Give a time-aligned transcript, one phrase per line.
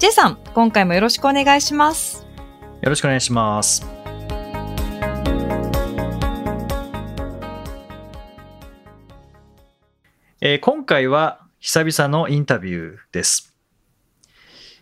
[0.00, 2.26] J さん、今回もよろしくお願いします。
[2.80, 3.86] よろしくお願いします。
[10.40, 13.54] えー、今回は久々のインタビューです。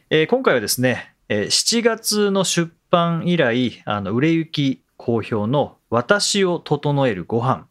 [0.09, 7.67] えー、今回はですね、えー、7月の出版以来、あの売れ行き好評の私を整えるご飯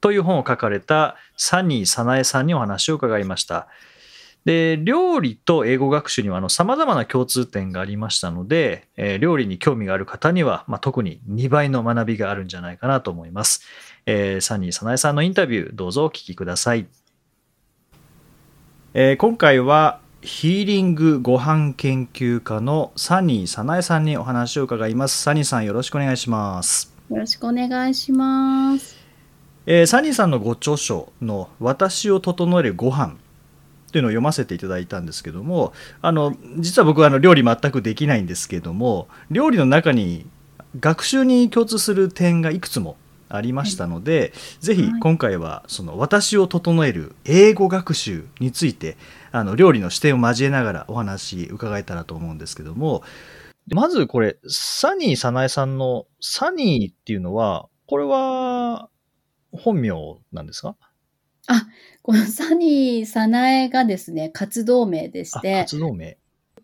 [0.00, 3.68] という本を書かれたサニー早苗さんにお話を伺いました。
[4.46, 13.62] で料理と英語学習にはさまざまな共通点がありましたので、えー、料理に興味がある方には、まあ、特に2倍の学びがあるんじゃないかなと思います。
[14.06, 16.86] えー、サニー早苗さんのインタビューどうぞお聞きください。
[18.94, 25.20] えー、今回はヒーリングご飯研究家のサニー早苗さんにお話を伺います。
[25.20, 26.94] サニーさんよろしくお願いします。
[27.10, 28.96] よろしくお願いします。
[29.66, 33.16] えー、サニーさんのご著書の私を整えるご飯
[33.96, 40.26] というのを読ませていただいたんですけども、あの実は僕はあの料理全くできないんですけども、料理の中に
[40.78, 42.98] 学習に共通する点がいくつも
[43.30, 48.98] ありましたので、はい、ぜひ今回はその私を整える英語学習について
[49.32, 53.02] あの料理の視点を交えながらお話伺えたらと思うんですけども
[53.68, 58.90] まずこれサニー早苗さんのサニーっていうのはこれは
[59.52, 59.92] 本名
[60.32, 60.76] なんですか？
[61.46, 61.66] あ
[62.02, 65.60] このサニー早苗がですね活動名でして。
[65.62, 66.16] 活動名。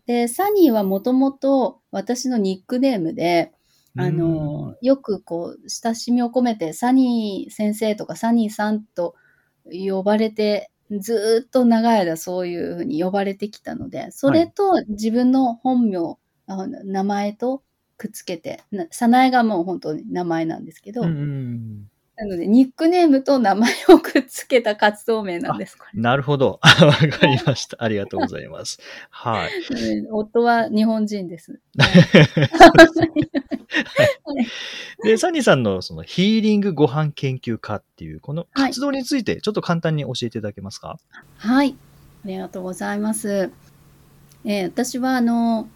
[0.05, 3.53] でサニーはもともと私のニックネームで
[3.95, 9.15] あの、よくこう、親しみを込めて、サニー先生とかサニーさんと
[9.65, 15.97] 呼ばれて、ずっと長い間そういうふうに呼ばれてきたので、それと自分の本名、
[16.47, 17.63] はい、名前と
[17.97, 21.03] くっつけて、早苗がもう本当に名前なんですけど、
[22.15, 25.77] なので、ニックネームと名前をくっつけた活動名なんです。
[25.95, 26.59] なるほど。
[26.61, 27.77] わかりました。
[27.79, 28.79] ありがとうございます。
[29.09, 29.49] はい。
[30.11, 31.59] 夫は日本人です。
[35.03, 40.99] で、サニーさんのそのヒーリングご飯研究家っていう、この活動についてちょっと簡単に教えていただけますか？
[41.37, 41.75] はい。
[42.25, 43.49] ありがとうございます。
[44.45, 45.67] えー、私は、あの、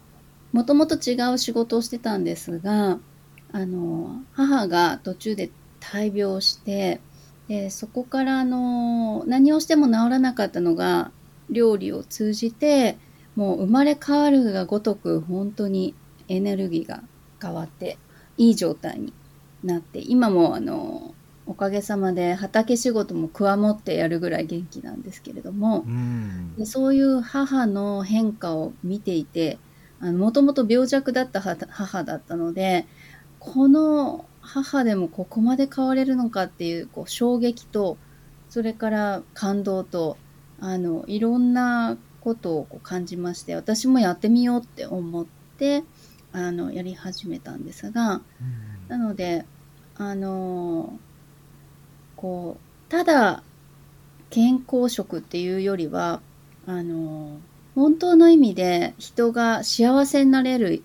[0.54, 3.00] もともと違う仕事をしてたんですが、
[3.52, 5.50] あの、母が途中で
[5.80, 7.00] 大病して
[7.48, 11.12] でそこからあの何をしても治らなかったのが
[11.50, 12.98] 料理を通じて
[13.36, 15.94] もう生まれ変わるがごとく本当に
[16.28, 17.04] エネルギーが
[17.42, 17.98] 変わって
[18.38, 19.14] いい状態に
[19.64, 21.14] なって今もあの
[21.46, 25.86] おかげさまで畑仕事もくわもってやるぐらい元気なんですけれども、
[26.58, 29.58] でそういう母の変化を見ていて
[30.02, 32.86] もともと病弱だった母だったので
[33.40, 37.98] この母でもここまで変われるのかっていうこう衝撃と
[38.50, 40.18] それから感動と
[40.60, 45.26] あのいろんなことをこう感じまして私もやってみようって思っ
[45.58, 45.84] て
[46.32, 48.22] あのやり始めたんですが、うん、
[48.88, 49.46] なので
[49.98, 50.98] あの
[52.16, 53.44] こうただ
[54.30, 56.22] 健康食っていうよりは
[56.66, 57.38] あの
[57.76, 60.84] 本当の意味で人が幸せになれる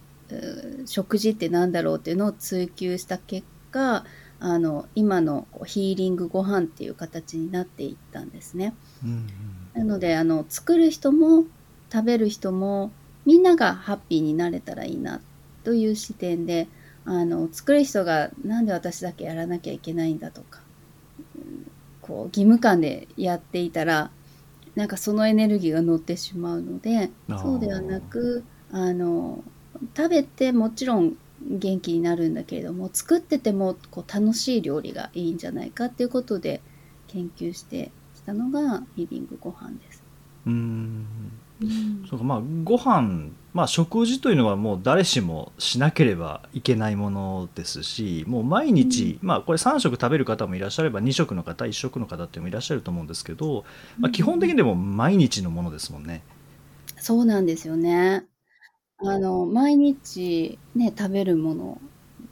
[0.87, 4.05] 食事って何だろうっていうのを追求した結果
[4.39, 8.75] あの今のヒーリングご飯っていう形になっていったんですね。
[9.05, 9.27] うん
[9.75, 11.45] うん、なのであの作る人も
[11.93, 12.91] 食べる人も
[13.25, 15.21] みんながハッピーになれたらいいな
[15.65, 16.69] という視点で
[17.05, 20.61] あの作る人が何で私だけやらなきゃいけないんだとか
[22.01, 24.11] こう義務感でやっていたら
[24.75, 29.43] なんかそのエネルギーが乗ってしまうのでそうではなくあの
[29.97, 31.17] 食べてもちろん
[31.49, 36.61] 元気になるんだけれども作っててもこう楽しい料理がいいんじゃないかっていうことで
[37.09, 40.03] 研究してきたのがリビングご飯です。
[40.47, 41.07] うん
[42.11, 53.65] そうかまあご飯まあ食事というのはもう誰しもしなければいけないものですしもう毎日、うん、まあこれ3食食べる方もいらっしゃれば2食の方1食の方ってもいらっしゃると思うんですけど、
[53.99, 56.23] まあ、基本的にでも毎日のものですもんね。
[56.97, 58.27] そうなんですよね。
[59.05, 61.81] あの、毎日ね、食べるもの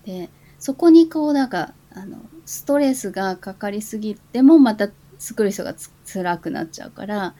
[0.04, 4.88] で、そこにこう、なんか、あの、ストレスがかかりすぎても、また
[5.18, 7.34] 作る人がつ辛くなっちゃうから、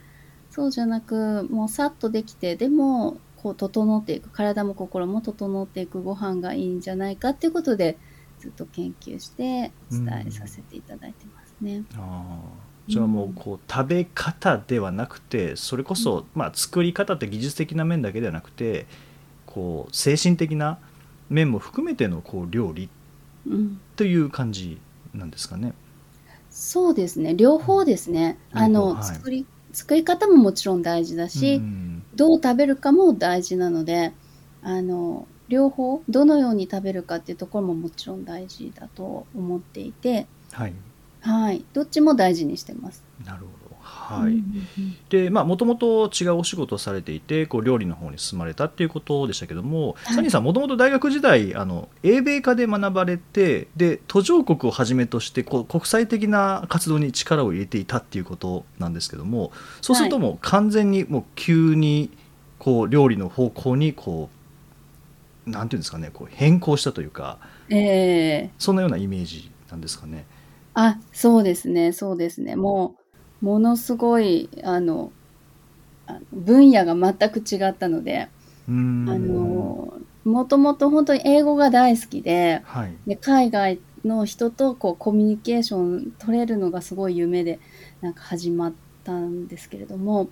[0.51, 7.97] そうじゃなく、もうさっとできて、でも、こう整っていく体も心も整っていくご飯がいいんじゃないかっていうことで
[8.39, 11.83] ずっと研究して伝えさせていただいてますね。
[11.95, 12.93] あー。
[12.93, 18.87] じゃあもうこう食べ方ではなくてそれこそ、まあ、作り方って技術的な面だけではなくて
[19.51, 20.79] こう精神的な
[21.29, 22.89] 面も含めてのこう料理
[23.47, 24.81] うんという感じ
[25.15, 25.75] なんですかね。
[26.51, 27.35] そうですね。
[27.35, 28.39] 両方ですね。
[28.53, 32.03] あの、作り作り方ももちろん大事だし、うん。
[32.15, 34.13] どう食べるかも大事なので
[34.63, 40.73] あの両方どのように食べるかっていうところももちろん大事だと思っていて、はい。
[41.21, 43.10] はい、どっちも大事にしてます。
[43.25, 43.51] なるほど。
[43.83, 44.43] はい、
[45.09, 50.15] でまあもともと違うお仕事をされていてこう料理の方に進まれたっていうことでしたけども、はい。
[50.17, 62.11] サニーさんもともと大学時代あの英米科で学ばれてで途上国をはじめとしてこう国際的な活動に力を入れていたっていうことなんですけどもそうするともう完全にもう急に
[62.59, 64.29] こう料理の方向にこ
[65.47, 67.39] うなんていうんですかねこう変更したというか
[67.71, 68.51] ええ。
[68.59, 70.27] そんなようなイメージなんですかね。
[70.75, 72.57] あ、そうですね、そうですね。
[72.57, 73.00] もう、
[73.41, 75.13] ものすごい、あの、
[76.33, 78.29] 分野が全く違ったので、
[78.69, 79.95] あの、
[80.25, 82.95] もともと本当に英語が大好きで、はい。
[83.07, 87.59] で海外の人とこうコミュニケーション取れるのがすごい夢で
[88.01, 88.73] なんか始まっ
[89.05, 90.29] たんですけれども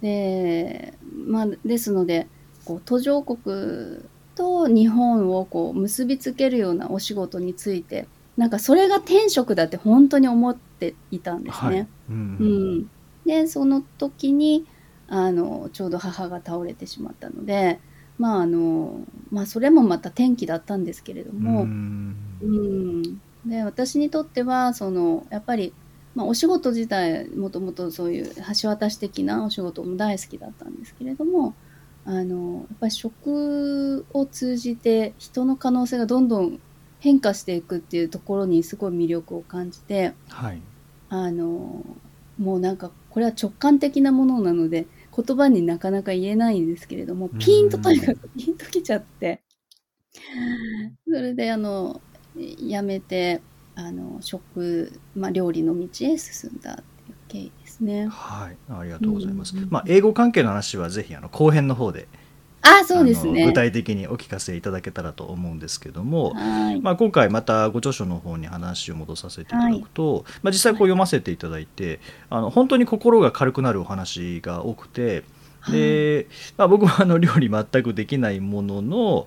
[0.00, 0.94] で,、
[1.26, 2.26] まあ、ですので
[2.64, 4.02] こう途上国
[4.34, 8.06] と日本をこう結びつけるようなお仕事について
[8.36, 11.68] なんかそれが天職だって本当に思っていたんですね。
[11.68, 11.88] はい。
[12.10, 12.16] うん。
[12.16, 12.44] う
[12.80, 12.90] ん、
[13.26, 14.66] でその時に
[15.08, 17.78] あのちょうど母が倒れてしまったので
[18.18, 19.00] まああの
[19.30, 22.16] まあそれもまた転機だったんですけれども、うん。
[22.42, 23.02] うん、
[23.46, 25.72] で私にとってはそのやっぱり、
[26.14, 28.30] まあ、お仕事自体もともとそういう
[28.60, 31.54] 橋渡し的なお仕事も大好きだったんですけれども
[32.06, 36.60] あのやっぱり食を通じて人の可能性がどんどん
[37.04, 40.60] 変化していくっていうところにすごい魅力を感じてはい。
[41.10, 41.84] あの
[42.38, 49.42] もうなんかこれは直感的なものなので言葉になかなか言えないんですけれどもピーンととにかくピンときちゃって。
[51.06, 52.00] それであの
[52.58, 53.42] やめて
[53.74, 58.08] あの食、まあ、料理の道へ進んだっていう経緯ですね。
[58.08, 59.54] はい、ありがとうございます。
[59.54, 59.68] うん。
[59.68, 62.08] まあ、英語関係の話はぜひあの後編の方で、
[62.64, 63.46] あそうですね。
[63.46, 72.00] 具体的にお聞かせいただけたらと思うんですけども、はい、まあ、今回またご著書の方に話を戻させていただくと、まあ、実際こう読ませていただいて、
[72.30, 75.24] あの本当に心が軽くなるお話が多くて、
[75.70, 76.26] で、
[76.56, 79.26] まあ、僕はあの料理全くできないものの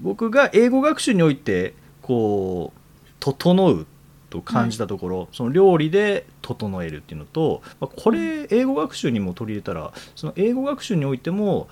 [0.00, 3.86] 僕が英語学習においてこう整う
[4.30, 11.68] と感じたところ、その料理で整えるっていうのと、まあ、これ英語学習にも取り入れたらその英語学習においても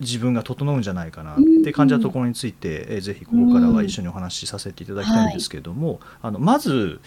[0.00, 7.00] 自分が整うんじゃないかなって感じたところについて、えーぜひここからは一緒にお話しさせていただきたいんですけども、あのまず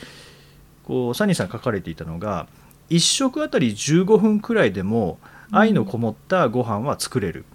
[0.83, 2.47] こうサニーさん書かれていたのが
[2.89, 5.19] 1食あたり15分くらいでも
[5.51, 7.45] 愛のこもったご飯は作れる、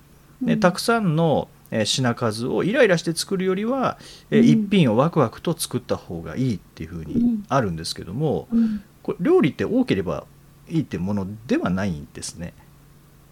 [0.42, 3.98] でたくさんのえー品数をイライラして作るよりは、
[4.30, 4.46] えーうん。
[4.64, 7.44] 一品をワクワクと作った方がいいっていうふうにうん。
[7.48, 8.82] あるんですけども、うん。
[9.02, 10.24] これ料理って多ければ
[10.68, 12.54] いいってものではないんですね。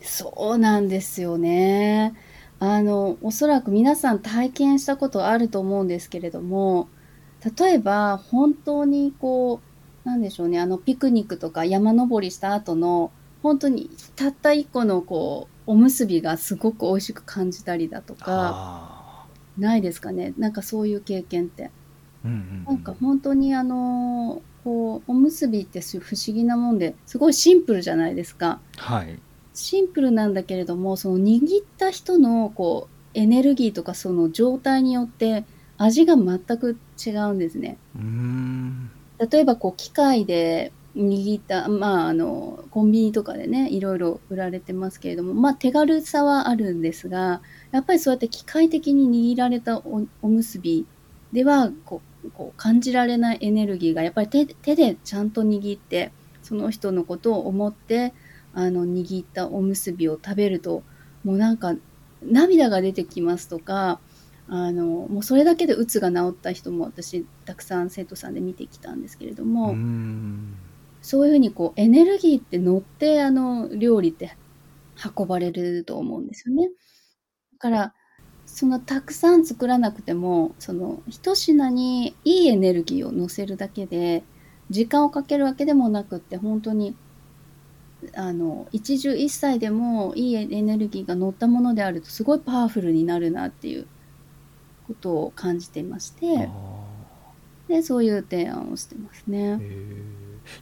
[0.04, 2.14] そうなんですよね。
[2.60, 6.88] あの、おそらく皆さん体験したことあると思うんですけれども、
[7.58, 9.60] 例えば本当にこ
[10.04, 13.10] う、なんでしょうね、あのピクニックとか山登りした後の、
[13.42, 19.26] 本当にたった一個のこう、おむすびがすごく美味しく感じたりだとか、あ
[19.58, 20.34] ないですかね。
[20.38, 21.70] なんかそういう経験って。
[22.24, 28.60] ーうんうんなんか本当にあの、こう、おむすびってす不思議なもんで、すごいシンプルじゃないですか。
[28.76, 29.18] はい
[29.54, 35.44] シンプルなんだけれどもその握った人のこうエネルギーとかその状態によって
[35.78, 37.78] 味が全く違うんですね。
[39.18, 47.40] 例えばこう機械で握ったまああのコンビニとかでねいろいろ売られてますけれどもまあ手軽さはあるんですが
[47.72, 50.86] やっぱりそうやって機械的に握られたおおむすび
[51.32, 58.12] ではこうこう感じられないエネルギーがやっぱり手手でちゃんと握ってその人のことを思って
[58.54, 60.82] あの握ったおむすびを食べると
[61.24, 61.74] もうなんか
[62.22, 64.00] 涙が出てきますとか
[64.48, 69.74] あのもうそれだけでうつが治った人も私たくさん生徒さんで見てきたんですけれども、
[71.00, 74.36] そういうふうにこうエネルギーって乗ってあの料理って
[75.16, 76.68] 運ばれると思うんですよね。
[77.52, 77.94] だから
[78.46, 84.22] そのたくさん作らなくてもその一品にいいエネルギーを乗せるだけで
[84.68, 86.94] 時間をかけるわけでもなくって本当に
[88.14, 93.86] あの一汁一菜でもいいエネルギーが乗ったものであるとすごいパワフルになるなっていう
[94.86, 96.48] ことを感じていまして
[97.68, 99.60] でそういう提案をしてますね。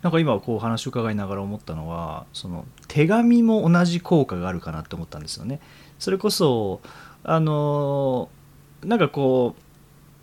[0.00, 5.60] なんか今こう話を伺いながら思ったのはその手紙も同じ効果があるかなって思ったんですよね。
[5.98, 6.80] それこそ
[7.24, 8.28] あの
[8.84, 9.62] なんかこう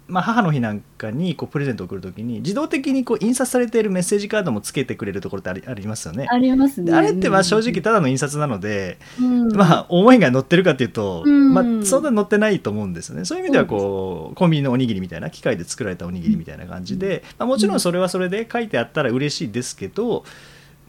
[0.10, 6.25] まあ、母の日なんかにこうプレゼントを送るときに自動的にこう印刷されているメッセージカードもつけてくれるところってありありますよね。
[6.30, 6.92] ありますね。
[6.92, 13.25] あれってまあ正直ただの印刷なので、うん、まあ思いが載ってるかっていうと、うん、まあそんな載ってないと思うんですよね。
[13.25, 20.24] そういう意味ではこうコンビニのおにぎりみたいな機械で作られたおにぎりみたいな感じで、まあ、もちろんそれはそれで書いてあったら嬉しいですけど、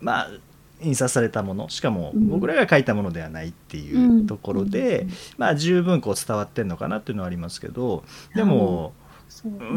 [0.01, 0.31] まあ
[0.83, 8.03] 印刷されたものしかも僕らが書いたものではないっていうところで、まあ十分こう伝わってんのかなっていうのはありますけど。
[8.35, 8.95] でも、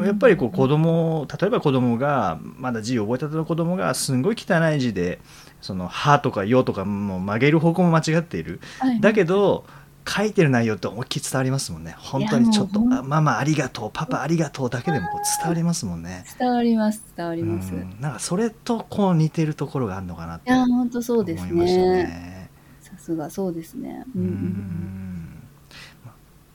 [0.06, 5.20] やっぱりこう子供例えば子供がまだ字を覚えたての子供がすんごい汚い字で
[5.62, 9.66] その「は」とか「よ」とかも曲げる方向も間違っている、はい、だけど
[10.08, 11.96] 書いてる内容って思いっきり伝わりますもんね。
[11.98, 16.26] 本当にちょっと「ママありがとうパパありがとう」だけでもこう伝わりますもんね。
[16.38, 22.50] 伝わります伝わります、うん、なんかそれとこう似てるところがあるのかなっていや本当そうですね。
[22.82, 24.04] さすがそうですね。
[24.16, 25.14] うん、うん。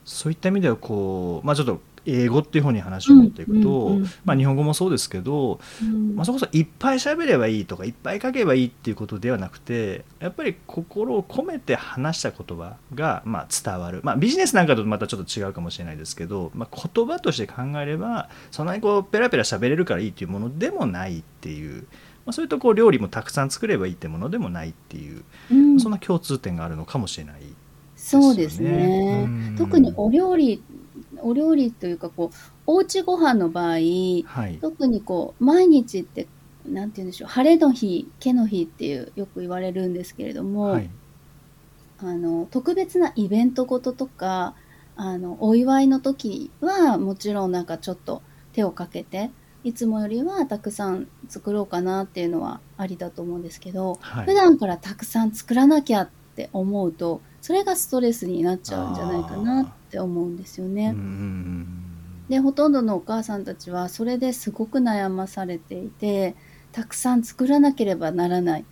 [0.09, 5.59] そういった意味ではこう、まあ、ちょっと英語っていう方に話を持っていくと、まあ、日本語もそうですけど、
[6.15, 21.87] まあ、そこそいっぱい喋ればいいとかいっぱい書けばいいっていうことではなくてやっぱり心を込めて話した言葉がまあ伝わる、まあ、ビジネスなんかとまたちょっと違うかもしれないですけど、まあ、言葉として考えればそんなにこうペラペラ喋れるからいいっていうものでもないっていう。
[22.25, 27.47] まあ、それとこう料理もたくさん作ればいいってものでもないっていう、うん、そんな共通点があるのかもしれない、ね、
[27.95, 29.27] そうですね、
[29.57, 30.63] 特にお料理
[31.23, 36.27] お料理というかこうおうちご飯の場合、はい、特にこう毎日って
[36.65, 40.89] なんて言うんでしょう晴れの日毛の日っていうよく言われるんですけれども、はい、
[41.99, 44.55] あの特別なイベントごととか
[44.95, 48.21] あのお祝いの時はもちろんなんかちょっと
[48.53, 49.31] 手をかけて
[49.63, 60.95] いつもよりはたくさん作ろうかなっていうのはありだと思うんですけど、はい、普段からたくさん作らなきゃって思うとそれがストレスになっちゃうんじゃないかなって思うんですよね。
[62.29, 66.35] でほとんどのお母さんたちはそれですごく悩まされていて
[66.71, 68.65] たくさん作らなければならない。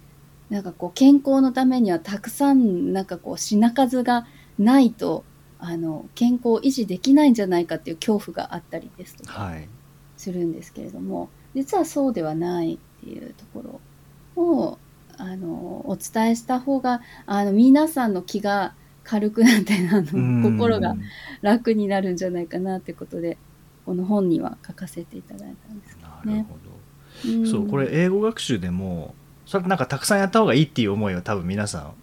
[0.51, 4.27] なんかこう健康のためにはたくさんなんかこう品数が
[4.59, 5.25] ないと
[5.59, 9.51] あの健康を維持できないんじゃないかっていう恐怖があったりですとか
[10.15, 13.81] するんですけれども、はい、実はそうではないっていうとこ
[14.35, 14.77] ろを
[15.17, 18.73] あのお伝えした方があの皆さんの気が
[19.07, 20.95] 軽くなってあの心が
[21.41, 23.37] 楽になるんじゃないかなってことで
[23.85, 26.37] この本には書かせていただいたんですけどね。
[26.39, 26.57] なるほ
[27.25, 31.93] ど、うん、そうこれ英語学習でもそれなんかたくさんやった方がいいっていう思いは多分皆さん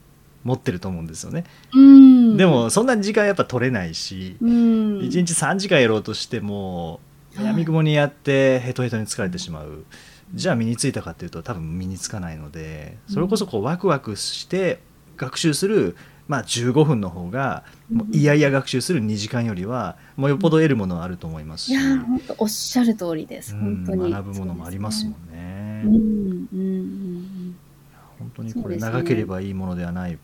[0.45, 1.45] 持ってると思うんですよね。
[1.75, 4.51] うん、でもそんな時間やっぱ取れないし、うん、
[5.01, 7.01] 1日3時間やろうとしても
[7.39, 9.85] やみくもにやってヘトヘトに疲れてしまう。
[10.33, 14.81] じゃあ身についたかっていうと多分身につかないのでそれこそこうワクワクして
[15.17, 15.97] 学習する
[16.27, 17.65] まあ、15分の方が
[18.11, 24.11] いやいや学習する2時間よりはもうよっぽど得るものはあると思いますし、いや本当おっしゃる通りです、本当に。
[24.11, 25.83] 学ぶものもありますもんね。
[25.85, 27.57] うんうんうん
[28.19, 30.19] 本当にこれ長ければいいものではない、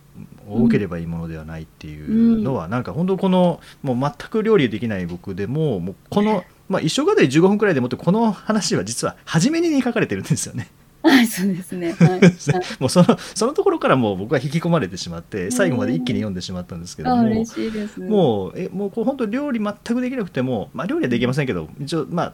[0.48, 10.68] 多ければいいものではないっていうのは、なんか本当このもう全く料理できない僕でももうこの、まあ、一生懸命15分くらいでもってこの話は実は初めに書かれてるんですよね。
[11.02, 11.92] はい、そうですね。
[11.92, 12.20] はい、
[12.78, 22.32] もうそのそのところからもう僕は引き込まれてしまって最後まで一気に読んでしまったんですけども、嬉しいですね、もうえもうこう本当料理全くできなくても、まあ、料理はできませんけど一応まあ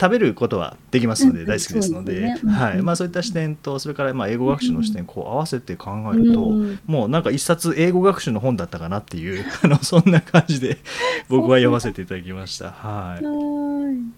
[0.00, 2.80] 食べることはできますので大好きですので、はい。
[2.80, 6.54] まあ、そういった視点とそれからまあ英語学習の視点こう合わせて考えると、
[6.86, 10.78] もうなんか一冊英語学習の本だったかなっていうあのそんな感じで
[11.28, 12.70] 僕は読ませていただきました。
[12.70, 13.24] はい。
[13.24, 14.14] うん、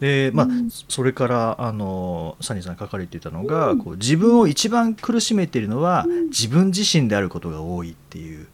[0.00, 0.46] でまあ、
[0.88, 8.46] それからあのサニーさん書かれていたのが、こう自分を一番苦しめているのは、自分自身であることが多いっていう、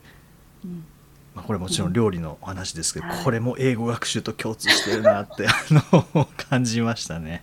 [1.35, 5.53] まあ、これもちろん料理のお話ですけど、これも英語学習と共通してるなって あ
[6.15, 7.43] の感じましたね。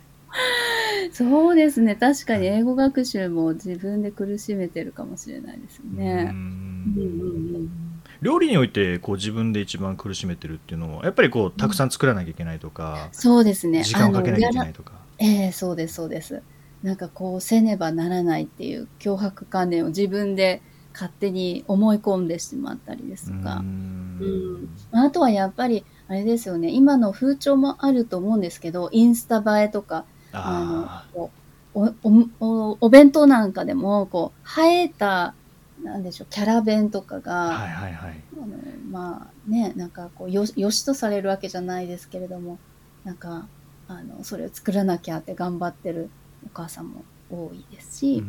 [1.12, 1.96] そうですね。
[1.96, 6.30] 確かに英語学習も自分で苦しめてるかもしれないですよね。
[6.32, 7.83] うんうんうん
[8.24, 13.84] 料理においてこう自分で一番苦しめてるっていうのはやっぱりこうたくさん作らなきゃいけないとか、うん、そうですね。
[13.84, 14.94] 時間をかけなきゃいけないとか。
[15.20, 16.42] ええー、そうですそうです。
[16.82, 20.62] なんかこうせねばならないっていう脅迫観念を自分で
[20.94, 23.58] 勝手に思い込んでしまったりですとか。
[23.58, 24.70] うん。
[24.92, 26.70] あとはやっぱりあれですよね。
[26.72, 31.32] 今の風潮もあると思うんですけどインスタ映えとかあのお、
[31.76, 31.94] お、
[32.40, 35.36] おお弁当なんかでも、こう、生えた、
[35.84, 38.24] なんでしょう、キャラ弁とかが、はいはいはい。
[38.42, 38.58] あの
[38.90, 42.58] まあね、なんかこうよ、よしとされるわけじゃないですけれども、
[43.04, 43.48] なんか、
[43.88, 46.10] あの、それを作らなきゃって頑張ってる
[46.46, 48.24] お母さんも多いですし、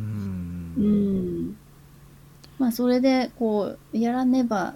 [0.77, 1.49] ううん。
[1.51, 1.55] ん。
[2.57, 4.75] まあ、それで、こう、やらねばっ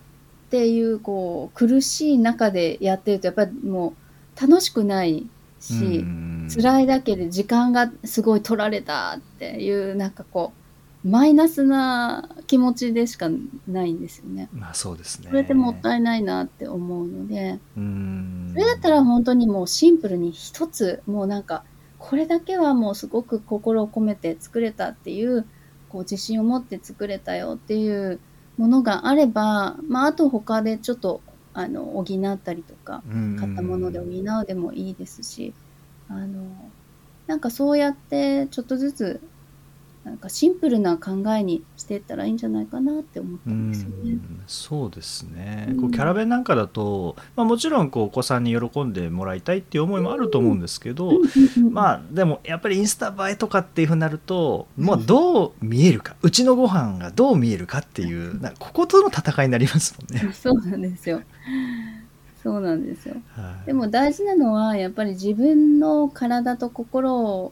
[0.50, 3.98] ていう、こう、苦しい中でやってると、やっぱりも
[4.38, 6.12] う、楽しくないし、
[6.54, 10.59] 辛いだけで時間がすごい取られたっていう、なんかこう、
[11.04, 13.30] マイナスな気持ちでしか
[13.68, 14.50] ないんですよね。
[14.52, 15.28] まあそうですね。
[15.30, 18.50] それってもったいないなって思うので、うん。
[18.54, 21.64] それだったら本当にもうシンプルに一つ、もうなんか、
[22.00, 25.46] これだけはもうすごく心を込めて作れたっていう、
[25.88, 28.20] こう自信を持って作れたよっていう
[28.58, 31.22] ものがあれば、まああと他でちょっと、
[31.54, 33.04] あの、補ったりとか、
[33.40, 35.54] 買ったもので補うでもいいですし、
[36.10, 36.44] あの、
[37.28, 39.22] なんかそうやってちょっとずつ、
[40.04, 43.96] なんかシンプルな考えにしていったらいいんじゃないかなって思ったんですよね。
[44.06, 51.12] うんそうですね、うんこうキャラ弁なんかだと、まあ、もちろんこうお子さんに喜んでもらいたいっていう思いもあると思うんですけど、
[51.72, 60.32] まあでもやっぱりインスタ映えとかっていうふうになるともうどう見えるかうちのご飯がどう見えるかっていうなこことの戦いになりますもんね。
[60.34, 61.22] そうなんですよ。
[62.42, 63.16] そうなんですよ。
[63.36, 67.52] はいでも大事なのは、やっぱり自分の体と心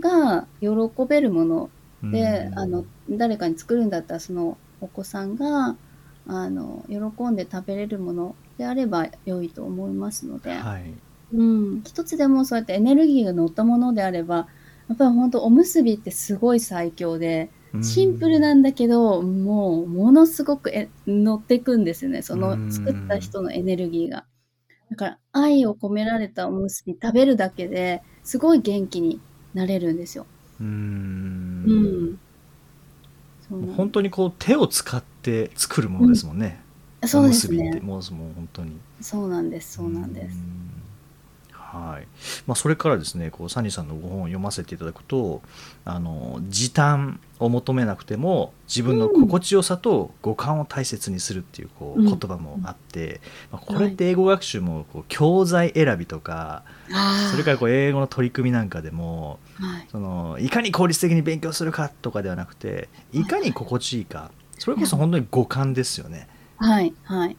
[0.00, 0.68] が喜
[1.08, 1.70] べるもの
[2.10, 5.76] で、うんあの、誰かに作るんだったら、そのお子さんが、
[6.26, 10.92] あの、喜んで食べれるものであれば良いと思いますので、はい
[11.32, 14.48] うん、一つでもそうやってエネルギーが乗ったものであれば、
[14.88, 17.50] やっぱり本当おむすびってすごい最強で、
[17.82, 22.22] シンプルなんだけど、もうものすごくえ乗っていくんですよね。
[22.22, 24.26] そうんの作った人のエネルギーが。
[24.90, 29.18] だから愛を込められたおむすび食べるだけですごい元気に
[29.54, 30.26] なれるんですよ。
[30.60, 30.64] う
[31.64, 32.18] うん
[33.76, 36.60] 本当にこう手を使って作るものですもんね、
[37.04, 37.80] そうですね。
[37.82, 39.74] もうもう本当にそうなんです。
[39.74, 40.36] そうなんです。
[40.36, 40.73] ん
[41.74, 42.06] はい
[42.46, 45.42] まあ、それからですねこうサニーさんのご本を読ませていただくと
[45.84, 56.62] あの時短を求めなくても自分の心地よさと五感を大切にするっていうこううん言葉もあって、まあ、これって英語学習もこう教材選びとか。
[57.30, 59.88] それからこう英語の取り組みなんかでもはい。
[59.90, 66.28] そのいかに効率的に勉強するかとかではなくていかに心地いいかそれこそ本当に五感ですよね。
[66.56, 66.94] はい。
[67.04, 67.36] はい。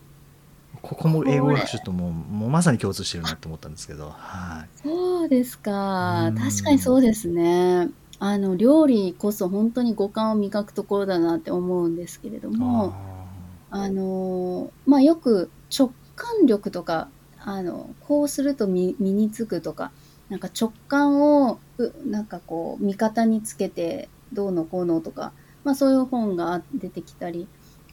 [0.81, 6.35] ここも英語学習ともうもうまさに共通してるなと思ったんですけど、はい、そうですかうん。
[6.35, 7.89] 確かにそうですね。
[8.19, 12.93] あの、料理こそ本当に五感を磨くところだなって思うんですけれども、
[13.69, 17.09] あのーまあ、よく直感力とか、
[17.39, 19.91] あの、こうすると身身につくとか、
[20.29, 25.33] なんか直感を、うなんかこう、味方につけて、どうのこうのとか、
[25.63, 27.47] まあそういう本が出てきたり、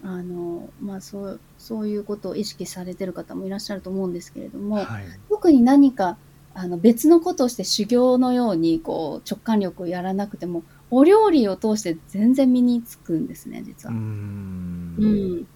[0.05, 4.87] あの、まあそう、そういうことを意識されてる方もいらっしゃると思うんですけれども、はい
[5.29, 6.17] 特に何か
[6.55, 13.95] あの別のことをして修行のようにこう直感力をやらなくてもお料理を通して全然身につくんですね実は。
[13.95, 15.47] んうん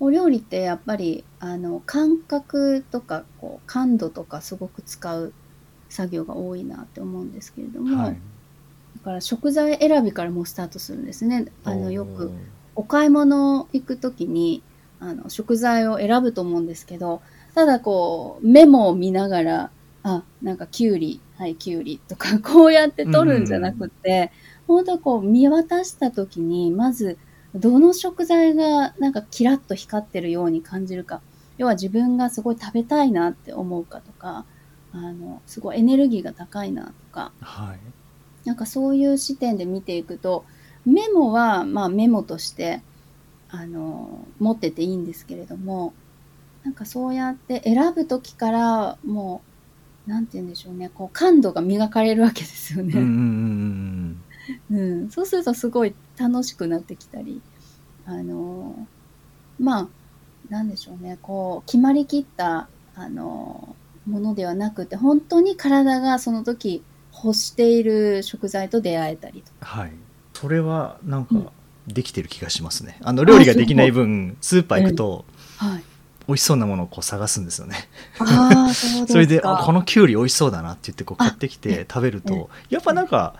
[0.00, 5.32] お料理ってやっぱりあの感覚とかこう感度とかすごく使う
[5.88, 8.16] 作業が多いなって思うんですけれども、はい
[8.98, 11.46] だから食材選びからもうスタートするんですね。
[11.62, 12.32] あのよく
[12.78, 14.62] お買い物行くときに、
[15.00, 19.70] あの、食材を選ぶと思うんですけど、ただこう、メモを見ながら、
[20.04, 24.30] あ、なんかキュウリ、はい、キュウリとか、 こうやって取るんじゃなくて、
[24.68, 27.18] 本当こう見渡したときに、まず、
[27.52, 31.20] どの食材がなんかキラッと光ってるように感じるか。
[31.56, 34.44] 要は自分がすごい食べたいなって思うかとか、
[34.92, 37.78] あの、すごいエネルギーが高いなとか、はい。
[38.46, 40.44] なんかそういう視点で見ていくと、
[40.88, 42.80] メモはまあメモとして、
[43.50, 45.92] あの、持ってていいんですけれども、
[46.64, 49.42] なんかそうやって選ぶときからも
[50.06, 53.02] う、なんて言うんでしょうね、こう感度が磨かれるわけですようんうんうね。
[53.04, 54.22] ん
[54.70, 57.42] うん、そうするとすごい楽しくなってきたり、
[58.06, 58.86] あの、
[59.58, 59.88] まあ、
[60.48, 69.80] なんでしょうね、こう、決まりきった、あの、ものではなくて、本当に体がその時欲している食材と出会えたりとか。
[69.80, 69.92] はい
[70.40, 71.42] それはなんうん。
[71.42, 71.52] か
[71.86, 72.98] できてる気がしますね。
[73.02, 75.24] あの料理ができない分スーパー行くと
[75.56, 75.82] はい。
[76.26, 77.88] 美味しそうなものをこう探すんですよね。
[78.18, 79.08] ああ、そう。
[79.08, 83.34] それであこのきゅうり美味しそうだなって言ってこう買ってきて食べるえとやっぱなんか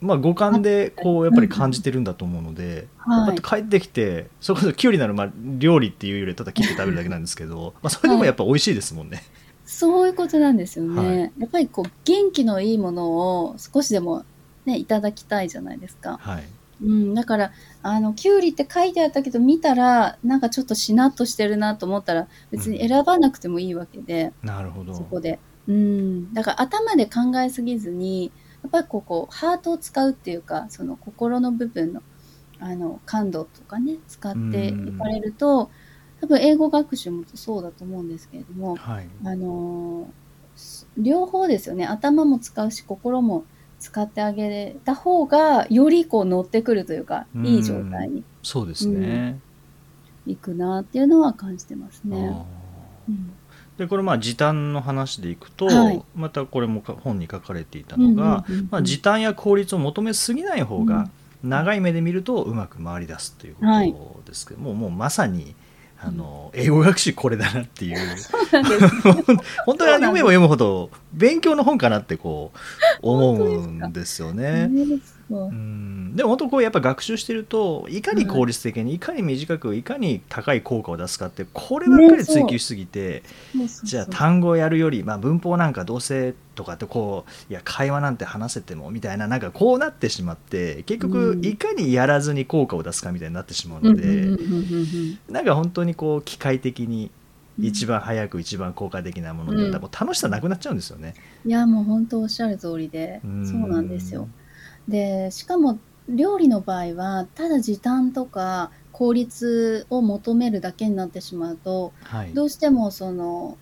[0.00, 3.40] まあ五感でこうやっぱり感じてるんだと思うので、はい。
[3.40, 9.24] 帰ってきてそれこそきゅうりならまあ料理っていうよりただ切って食べるだけなんですけど、まあ、それでもやっぱ美味しいですもんね。
[9.66, 11.06] そういうことなんですよね。
[11.08, 11.18] はい。
[11.40, 14.24] やっぱりこう元気のいいものを少しでも
[14.68, 16.18] ね、いただきたいじゃないですか。
[16.20, 16.44] はい
[16.80, 17.52] うん、だから、
[17.82, 25.40] あの、キュウリって書いてあったけど、見たら、なんかちょっとしなっとしてるなと思ったら、別に選ばなくてもいいわけで、なるほどそこで。
[25.66, 26.32] うん。
[26.34, 28.30] だから頭で考えすぎずに、
[28.62, 32.02] やっぱりここ、ハートを使うっていうか、その心の部分の、
[32.60, 35.70] あの、感度とかね、使っていかれると、
[36.20, 40.28] 多分英語学習もそうだと思うんですけれども、はいあのー
[40.96, 41.86] 両方ですよね。
[41.86, 43.57] 頭も使うし、心も使
[44.00, 47.46] ってあげた方が、よりこう乗ってくるというか、うん。
[47.46, 49.38] いい状態にそうですね、
[50.26, 52.16] いくなっていうのは感じてますあね。
[52.16, 53.10] ー。
[53.10, 53.32] うん。
[53.78, 56.02] でこれまあ時短の話でいくと、はい。
[56.16, 58.68] またこれもか本に書かれていたのが、うんうんうんうん。
[58.72, 61.08] まあ、時短や効率を求めすぎない方が
[61.44, 65.54] 長い目で見るとうまく回り出すということですけども、もうまさに
[66.00, 67.98] あの英語学習これだなっていう。
[69.66, 72.58] 本当に読めば読むほど勉強の本かなってこう
[73.02, 74.70] 思うんですよね。
[75.30, 76.16] ううん。
[76.16, 91.46] でも本当こうやっぱ学習してるといかに効率的にいかに短くいかに高い効果を出すかってこればっかり追求しすぎて、そうそうじゃあ単語をやるより、まあ、文法なんかどうせとかってこういや会話なんて話せてもみたいななんかこうなってしまって結局うん。
[91.46, 93.92] いかにやらずに効果を出すかみたいになってしまううん。
[93.92, 94.34] ので、うん。
[94.34, 94.52] うん。
[94.52, 94.94] うん。
[94.94, 95.18] うん。
[95.28, 97.10] なんか本当にこう機械的に
[97.58, 97.64] うん。
[97.66, 101.14] 一番早く一番効果的なものでやったらもう楽しさなくなっちゃうんですよね。
[101.44, 103.44] いや、もう本当おっしゃる通りで、うん。
[103.44, 104.28] そうなんですよ。
[104.88, 113.58] で、しかも料理の場合は、ただ時短とか効率を求めるだけになってしまうと、はい、どうしてもその、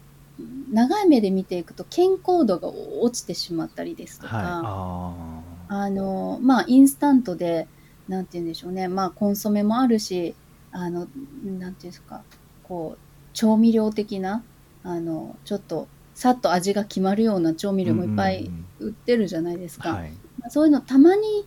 [0.70, 7.66] 長い目で見ていくと健康度が落ちてしまったりですとか、はい、ああの、まあ、インスタントで、
[8.08, 10.34] なんて言うんでしょうね、まあ、コンソメもあるし、
[10.70, 12.22] あの、なんていうんですか、
[12.62, 12.98] こう、
[13.32, 14.44] 調味料的な、
[14.84, 18.86] あの、ちょっと、さっと味が決まるような調味ー料もいっぱいうん。
[18.88, 19.94] 売ってるじゃないですか。
[19.94, 20.12] はい
[20.46, 21.46] まあそういうのたまに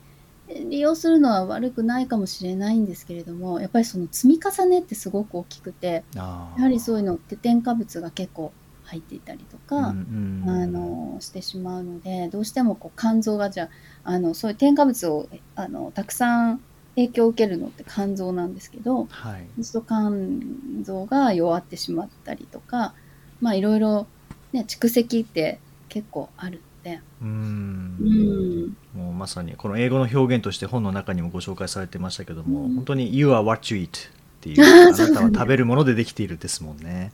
[0.69, 8.51] 利用するのは悪くないかもしれないんですけれども、やっぱりその積み重ねってすごく大きくて、やはりそういうのって添加物が結構
[8.85, 13.69] 入っていたりとか、うんうんあのしてしまうのでどうしてもこう肝臓がじゃ
[14.03, 16.61] ああのそういう添加物をあのたくさん
[16.95, 19.47] 影響を受けるのって肝臓なんですけどはい。
[19.61, 22.93] 肝臓が弱ってしまったりとか
[23.41, 24.07] まあいろいろ、
[24.53, 25.59] ね、蓄積って
[25.89, 28.65] 結構あるので、ううん。
[28.67, 32.75] ん、もうまさにこの英語の表現として本の中にもご紹介されてましたけども、うん。
[32.75, 37.11] 本当に「You are what you eat」っていう あなたは食べるものでできているですもんね。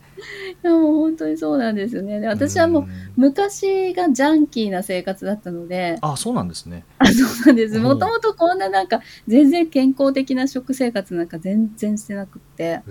[0.63, 2.19] いやもう本当にそうなんですよね。
[2.19, 5.97] で私はもう昔がジャンキーな生活だったので。
[6.01, 6.85] あそうなんですね。
[6.99, 7.75] あそうなんです。
[7.77, 12.81] うんもともとこんななんか全然健康的な食生活なんか全然してなくって。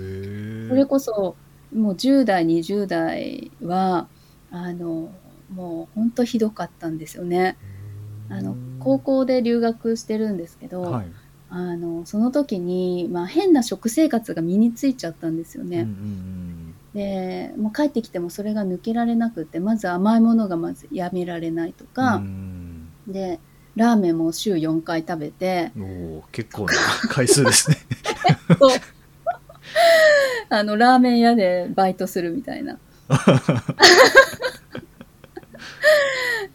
[0.68, 1.36] それこそ
[1.72, 4.08] もう10代20代は
[4.50, 5.10] あの
[5.50, 7.56] もう本当ひどかったんですよね。
[8.30, 11.06] あの高校で留学してるんですけど、はい
[11.50, 15.82] あのその時に、まあ、変な食生活が身についちゃったんですよね。
[15.82, 23.40] うんうんでもう帰ってきてもそれが抜けられなくってまず甘いものがまずやめられないとうんかう、んで
[23.74, 26.72] ラーメンも週4回食べておー結構な
[27.10, 27.78] 回数ですね。
[30.48, 32.78] あのラーメン屋でバイトするみたいな。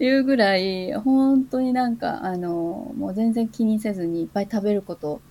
[0.06, 5.22] いうぐらい、本当になんか、あの、もう全然気にせずにいっぱい食べること、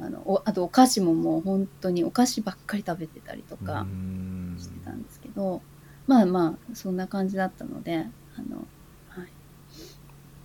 [0.00, 5.62] あの、おあとお菓子ももう本当にお菓子ばっかり食べてたりとうかんしてたんですけど、
[6.06, 8.06] まあまあ、そんな感じだったので、
[8.36, 8.68] あの、
[9.08, 9.28] はい。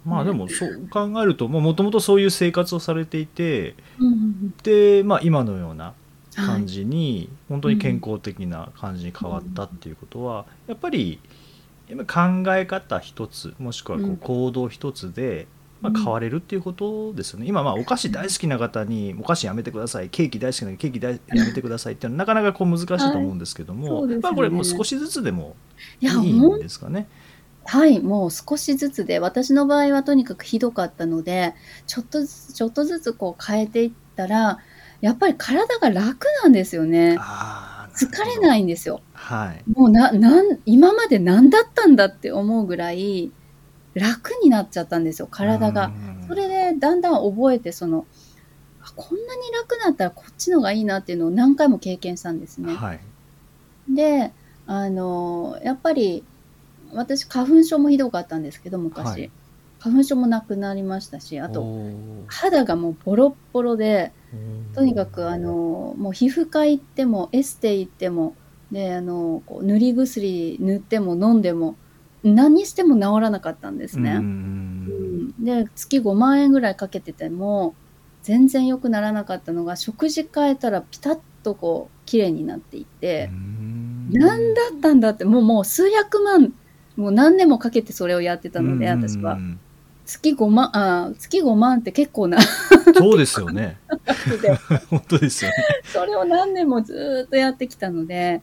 [0.06, 4.16] まあでもそう考えるともともとそういう生活をされていてうんうんう
[4.48, 5.94] んで、まあ、今のような
[6.36, 11.26] はい感じに、本当に健康的な感じに変わったっていうことは、やっぱりやっぱ
[12.06, 14.18] 考え方一つもしくはこううん。
[14.18, 15.48] 行動一つで、
[15.82, 16.04] まあ、うん。
[16.04, 20.10] 変われるっていうことですよね、今まあお菓子大好きな方にお菓子やめてください。
[20.10, 24.18] ケーキ大好きなケーキ大やめてくださいっていうのはなかなかこう難しいと思うんですけども、はいね。
[24.18, 25.56] まあ、これもう少しずつでも
[26.02, 27.08] いや、いんんですかね。
[27.66, 31.54] はい、もう少しずつで、私の場合はとにかくひどかったので、
[31.86, 34.60] ちょっとずつ、ちょっとずつこう変えていったら、
[35.02, 37.18] やっぱり体が楽なんですよね。
[37.20, 38.64] あー疲れないい。
[38.64, 39.02] んですよ。
[39.14, 43.32] はいもうな、なん、今まで何だったんだって思うぐらい
[43.94, 45.88] 楽になっちゃったんですよ、体が。
[45.88, 48.06] うんそれでだんだん覚えて、その、
[48.84, 52.76] あこんなに楽だったらこっちのがいいなっていうのを何回も経験したんですね。
[52.76, 53.00] はい
[53.90, 54.32] で、
[54.68, 56.24] あの、やっぱり、
[56.94, 59.08] 私、花粉症もひどかったんですけど、昔。
[59.08, 59.32] はい
[59.80, 61.66] 花粉症もなくなりましたし、あと、
[62.28, 64.12] 肌がもうボロッボロで、
[64.74, 68.36] とにかく、あの、もう皮膚科行っても、エステ行っても、
[68.72, 71.76] で、あの、こう塗り薬塗っても飲んでも、
[72.24, 74.12] 何しても治らなかったんですね。
[74.12, 77.76] うんうんで、月5万円ぐらいかけてても、
[78.24, 83.30] 全然良くならなかったのが、食事変えたらピタッとこう、綺麗になっていって、
[84.12, 86.54] 何だったんだって、もうもう数百万、
[86.96, 89.40] もう何年もかけてそれをやってたので、私は。
[90.10, 93.78] うん月5万、あ月5万って結構なそうですよね。
[94.90, 95.56] 本当ですよね。
[95.94, 98.42] それを何年もずーっとやってきたので、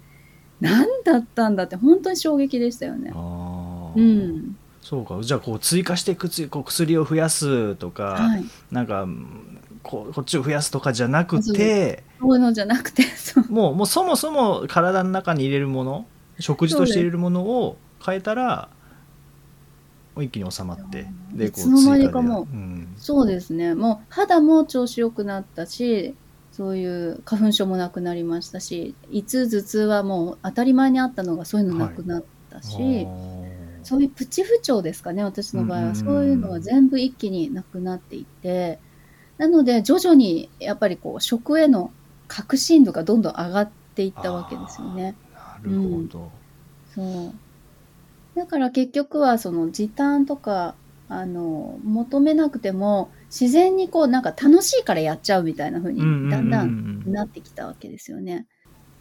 [0.61, 3.11] 何だったんだって本当に衝撃でしたよね。
[3.13, 4.57] あーうん。
[4.81, 8.45] そうかじゃあこう追加して薬こう薬を増やすとか、はい。
[8.71, 9.09] なんか
[9.83, 13.53] こうこっちを増やすとかじゃなくてそういうのじゃなくて、そう。
[13.53, 16.07] もうもうそもそも体の中に入れるもの
[16.39, 18.69] 食事として入れるものを変えたら
[20.23, 23.75] 一気に収まってでいつの間にかもううんそうですね。
[23.75, 26.15] もう肌も調子良くなったし、
[26.53, 33.47] そういう花粉症もなくなりましたし、いつ頭痛はもう当たり前にあったのがそういうのなくなったし、あー
[33.83, 35.89] そういうプチ不調ですかね、私の場合は。
[35.89, 38.79] うんそういうのが全部一気になくなっていって、
[39.39, 41.93] なので徐々にやっぱりこう食への
[42.27, 45.15] 確信度がどんどん上がっていったわけですよね。
[45.35, 46.33] なるほど、
[46.95, 47.35] そう。
[48.37, 50.75] だから結局はその時短とか、
[51.09, 58.47] あの、求めなくても自然にこうなんか楽しいからやっちゃうみたいな風にだんだんなってきたわけですよね。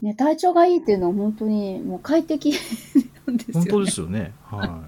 [0.01, 2.53] ね、体調がいいっていうのは本当にもう快適
[3.27, 3.71] なんですよね。
[3.71, 4.33] 本当ですよね。
[4.43, 4.83] は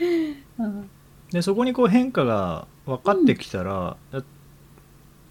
[0.00, 0.02] い。
[0.58, 0.90] うん。
[1.30, 3.96] でそこにこう変化が分かってきたら、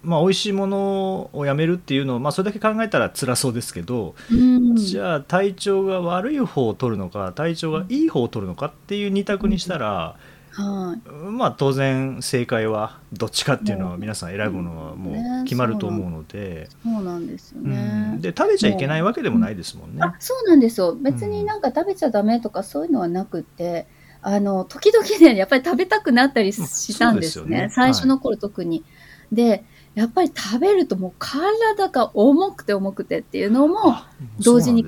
[0.08, 10.16] まあ美味しいものをやめるっていうのを、まあ、それだけ考えたら辛そうですけど、うんじゃあ体調が悪い方を取るのか体調がいい方を取るのかっていう二択にしたら、
[10.52, 11.10] はい。
[11.30, 18.20] まあ当然正解はどっちかっていうのはうん皆さん選ぶのはもねう決まると思うので,、そうなんですようねん。
[18.22, 20.00] で食べちゃいけないわけでもないですもんね。
[20.02, 20.94] あ、そうなんですよ。
[20.94, 23.86] 別になんか食べちゃダメとかそういうのはなくって、
[24.20, 27.68] あの、時々ね、やっぱり食べたくなったりまあしたんですねね。
[27.70, 28.84] 最初の頃特に。
[29.32, 29.64] で、
[29.98, 34.08] やっぱり食べるともう体が重くて重くてっていうのもあ
[34.38, 34.86] 同時に。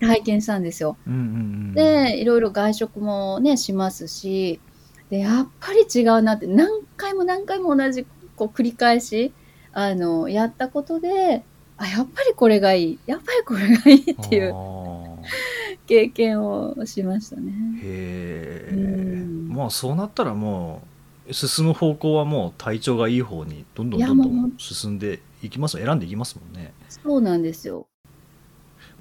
[0.00, 0.96] 体験したんですよ。
[1.06, 4.58] うんうんうん、で、いろいろ外食もね、しますし、
[5.10, 9.32] で、やっぱり違うなって、何回も何回も同じ、こう繰り返し、
[9.72, 11.44] あの、やったことで、
[11.76, 12.98] あ、やっぱりこれがいい。
[13.06, 14.54] やっぱりこれがいいっていう
[15.86, 17.52] 経験をしましたね。
[17.80, 20.97] へえ、うんまあそうなったらもう
[21.32, 25.78] 進む方向はもう体調がいい方にどんどんどんどん進んでいきます。
[25.78, 26.72] 選んでいきますもんね。
[26.88, 27.86] そうなんですよ。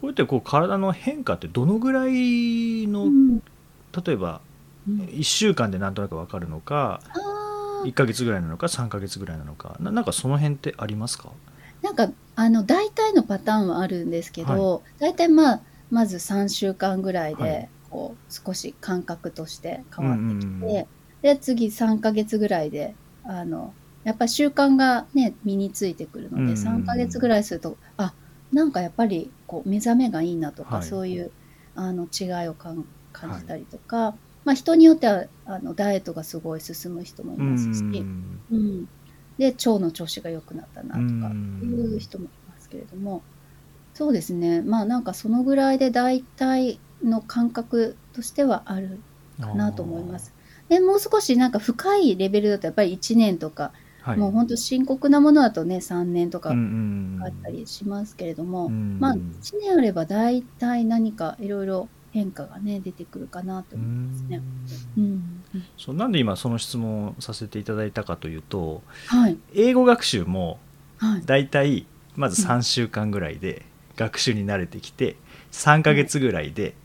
[0.02, 3.40] こうやってこう体の変化ってどのぐらいの、うん。
[3.40, 4.42] 例えば
[4.88, 5.00] うん。
[5.02, 7.90] 1週間でなんとなく分かるのかあー。
[7.90, 11.30] 1ヶ月ぐらいなのか3ヶ月ぐらいなのかななんかその辺ってありますか？
[11.82, 20.88] なんか、あの、大体のパターンはあるんですけど、大体まあ、まず3週間ぐらいはでい、こう、少し感覚として変わってきて、うんうんうん
[21.28, 23.74] で、次3ヶ月ぐらいで、あの、
[24.06, 26.56] やっぱり習慣がね、身についてくるので、うんうんうん。
[26.56, 28.14] 3ヶ月ぐらいすると、あ、
[28.54, 30.86] なんかやっぱり、こう、目覚めがいいなとか、はい。
[30.86, 31.34] そういう、
[31.76, 38.86] あの、違いを感感じたりとか、まあ、人によっては、あの、ダイエットがすごい進む人もいますし、うんうん、
[39.38, 41.60] で腸の調子が良くなったなとかうん。
[41.62, 43.22] いう人もいますけれども
[43.94, 44.62] そうですね。
[44.62, 49.02] まあなんかそのぐらいで大体の感覚としてはある
[49.42, 50.37] かなと思います。
[50.70, 54.18] でもう少しなんか深いレベルだとやっぱり1年とか、はい。
[54.18, 59.20] もう本当深刻なものだとね3年とかうんうんあったりしますけれども、うんまあ1
[59.62, 64.38] 年あれば大体何かいろいろ変化がね出てくるかなとう思いますね。
[64.38, 64.42] ん。
[64.98, 65.44] うん、
[65.78, 69.38] そうなんで今その質問をさせていただいたかというとはい。
[69.54, 70.60] 英語学習も
[70.98, 71.26] はい。
[71.26, 73.66] だいたいまず3週間ぐらいで
[73.98, 75.18] 学習に慣れてきて
[75.52, 76.76] 3ヶ月ぐらいで、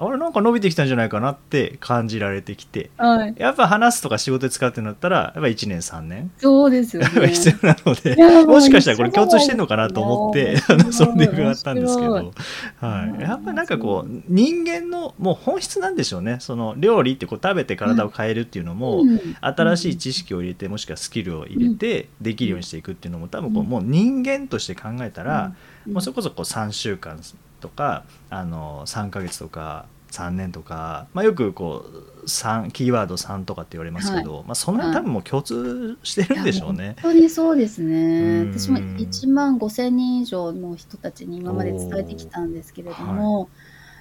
[0.00, 2.90] あれなんか伸びてきたんじゃないかなって感じられてきて。
[2.96, 3.34] はい。
[3.36, 6.30] やっぱ話すとか仕事で使ってなったらやっぱ1年3年。
[6.38, 7.08] そうですよね。
[7.28, 10.56] 必要なので、もしかしたらこれ共通してんのかなと思って
[10.92, 12.32] それで伺ったんですけ面ど、
[12.80, 16.36] 白はい、やっぱりなんかこう人間のもう本質なんでしょうね。
[16.40, 19.20] その料理ってこう食べて体を変えるっていうのも、うん。
[19.40, 23.68] 新しい知識を入れてもしくはスキルを入れてできるようにしていくっていうのも多分こううん。
[23.68, 25.52] もう人間として考えたら、
[25.86, 25.92] うん。
[25.94, 27.18] もうそれこそこう3週間
[27.60, 31.84] とかあの3ヶ月とか3年とか、まあ、よくこ
[32.22, 36.96] う3キーワード3とかって言われますけど、まあ、その辺多分もう共通してるんでしょうね。
[37.02, 38.42] 本当にそうですね。
[38.42, 38.58] うん。
[38.58, 43.50] 私も1万5千人以上の人たちに今まで伝えてきたんですけれども、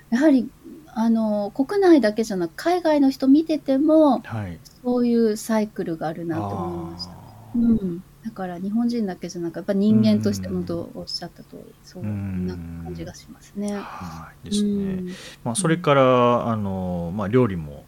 [0.09, 0.49] やはり
[0.87, 7.11] あの国内だけじゃなく海外の人見ててもはい、そういうサイクルがあるなと思いました。
[7.11, 7.15] あ
[7.55, 12.45] うん、だから日本人だけじゃなくやっぱ人間として本当おっしゃった通りそううん。
[12.45, 13.73] な感じがしますね。
[13.73, 14.69] はいですね。
[14.69, 15.07] うん。
[15.45, 17.85] まあ、それからあの、まあ、料理も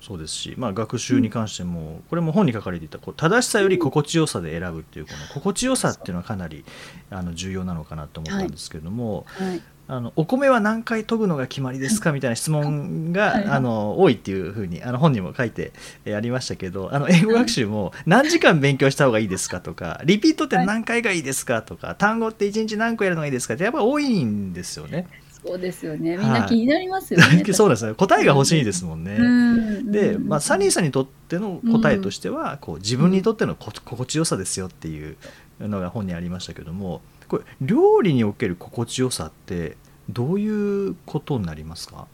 [0.00, 6.64] そうですし、まあ、学習に関しても、これも本に書かれていたこう正しさより心地よさで選ぶっていうこの心地よさっていうのはかなり
[7.10, 15.72] あの重要なのかなと思ったんですけれども、はい、あのお米は何回研ぐのが決まりですかみたいな質問が、はいあの多いっていうふうにあの本にも書いて
[16.04, 25.06] えーありましたけどあの英語学習も何時間勉強した方がいいですかとかリピートって何回がいいですかとか単語って1日何個やるのがいいですかってやっぱ多いんですよね。
[25.44, 26.16] そうですよね。
[26.16, 27.42] みんはない気になりますよね。
[27.52, 29.16] そうですね答えが欲しいですもんね。
[29.18, 35.16] うんで、うんまあ、サニーさんにとっての答えとしては、こう自分にとってのこ心地よさですよっていう
[35.60, 37.00] のが本にありましたけども
[37.32, 39.78] これ料理における心地よさって
[40.10, 42.06] どういうことになりますか？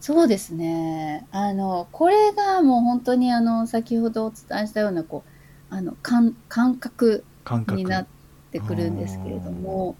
[0.00, 1.26] そうですね。
[1.32, 5.24] あの、これがもう本当にあの、先ほどお伝えしたような、こ
[5.70, 8.06] う、あの、感感覚感覚になっ
[8.52, 9.96] てくるんですけれども、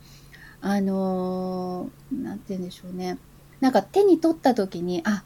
[0.60, 3.16] あのーなんて言うんでしょうね。
[3.60, 5.24] なんか手に取った時に、あ、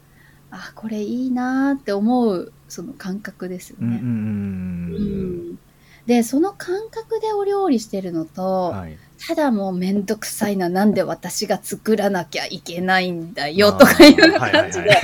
[0.49, 3.85] あ、これいいなーって思う、その感覚ですよね。
[3.87, 5.59] うんうんうんうん
[6.05, 15.01] で、その感覚でお料理してるのと、はい、ただもうめんどくさいな、なんで私が作らなきゃいけないんだよとかいう感じで、あーはいはいはい。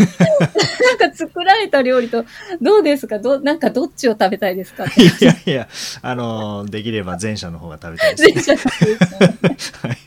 [0.99, 2.25] なんか作られた料理と、
[2.61, 3.19] どうですか？
[3.19, 4.83] どなんかどっちを食べたいですか？
[4.83, 5.67] っていやいや
[6.01, 9.97] あのできれば前者の方が食べたいです、全然ないですよねはい。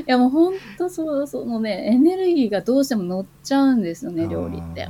[0.00, 4.88] いやもう本当そう、そのね、エネルギーがどうしても乗っちゃうんですよね、料理って。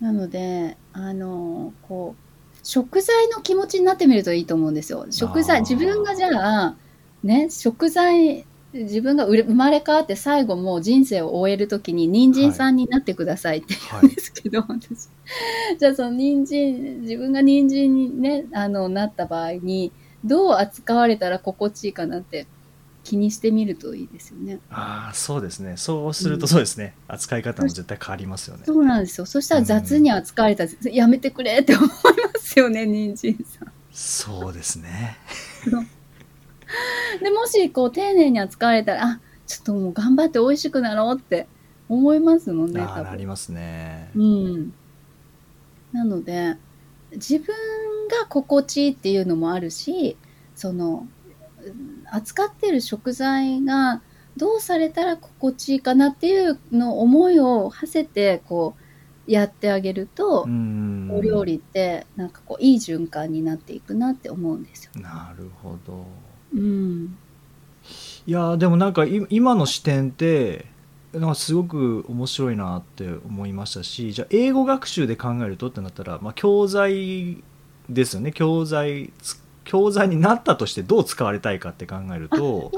[0.00, 2.22] なので、あの、こう、
[2.68, 5.06] 食材の気持ちになってみるといいと思うんですよ。
[5.08, 6.76] 食あ材、ー自分がじゃあ、
[7.22, 15.08] ね、食材、自分が生まれ変わって最後もう人生を終えるときに人参さんになってくださいってはい言うんですけど、私。
[15.78, 19.90] じゃあその人参、自分が人参にね、あの、なった場合に、
[20.22, 22.46] どう扱われたら心地いいかなって
[23.02, 24.58] 気にしてみるといいですよね。
[24.70, 29.24] あーそうですねそうするとそうですね、扱い方も絶対変わりますよねそうなんですよ。
[29.26, 31.88] そしたら雑に扱われたら、やめてくれって思い
[32.48, 33.72] ますよね、人参さん。
[33.92, 35.18] そうですね
[37.22, 41.46] で、もし、こう、丁寧に扱われたら、あ、ちょっともう頑張って美味しくなろうって
[41.88, 44.72] 思いますもんね、ありますねうん。
[45.92, 46.56] なので、
[47.12, 47.46] 自分
[48.08, 50.16] が心地いいっていうのもあるし、
[50.54, 51.06] その、
[51.62, 54.00] うん扱ってる食材が
[54.38, 58.82] どうされたら心地いいかなっていうの思いを馳せて、こう、
[59.28, 65.00] やってあげると、うんお料理ってなんかこういい循環になっていくなって思うんですよ。
[65.00, 66.04] なるほど
[66.54, 67.16] うん。
[68.26, 70.66] いやーでもなんかい今の視点って
[71.12, 77.42] なんかすごく面白いなって思いましたしじゃあ英語学習で考えるとってなったら、まあ、教材
[77.88, 82.70] ですよね教材つ教材になったとしてどう使われたいかって考えると。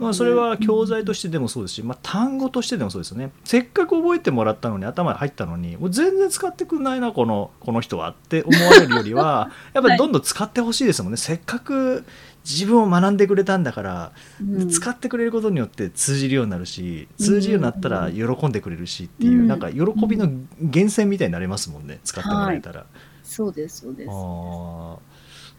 [0.00, 3.30] まあ、それは教材とししてでもそうですし、まあ、単語としてでもそうですよね。
[3.44, 12.04] せっかく覚えてもらったのに頭に入ったのにもう全然使ってくんないなこのこの人はって思われるよりは やっぱりどんどん使ってほしいですもんね、せっかく
[12.44, 14.70] 自分を学んでくれたんだから、うん。
[14.70, 19.48] 使ってくれることによって通じるようになるし通じるようになったら喜んでくれるしっていう、うん。
[19.48, 22.86] なんか喜びの源泉みたいになれますもんね使ってもらえたら。
[23.22, 24.08] そうですそうです。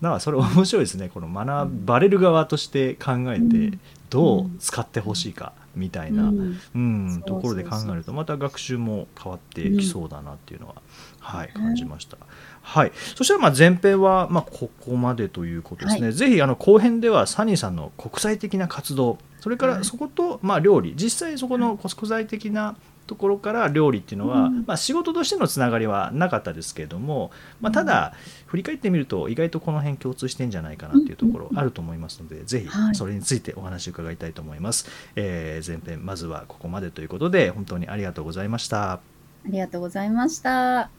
[0.02, 1.10] だからそれ面白いですね。
[1.10, 3.80] この学ばれる側として考えてうん。
[4.10, 7.24] どう使ってほしいかみたいな、うん。
[7.28, 10.76] ところで考えるとまた学習も変わってきそうだなっていうのは、
[11.20, 12.18] はい、感じました。
[12.62, 19.78] はい、そしたらまあ前編はまあここまでということですね、はぜひあの後編ではサニーさんの国際的な活動それかはい。
[19.78, 20.96] らそことまあ料理。
[20.96, 22.76] 実際そこの国際的な
[23.10, 24.64] ところから料理っていうのは、うん。
[24.68, 28.14] まあ、仕事としてのつながりはなかったですけれども、まあ、ただ
[28.46, 32.96] 振り返ってみると意外とこの辺共通してんじゃないかなっていうところあると思いますので、ぜひはい。
[32.96, 38.94] それについてお話を伺いたいと思います、えー前編まずはここまでということで本当にありがとうございました。
[38.94, 39.00] あ
[39.46, 40.90] りがとうございました。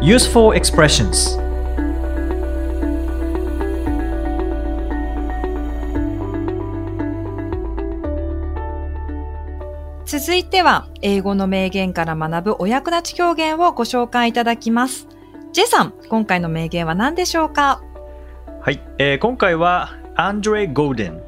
[0.00, 1.47] Useful expressions
[10.18, 15.06] 続いては、英語の名言から学ぶお役立ち表現をご紹介いただきます。
[15.52, 17.80] ジェさん、今回の名言は何でしょうか
[18.60, 21.22] はい、えー今回はアンドレ・ゴーデン、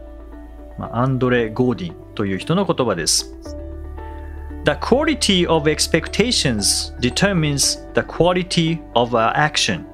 [0.77, 3.33] まあ、アンドレ・ゴーディンという人の言葉です。
[4.65, 9.85] The quality of expectations determines the quality of our action.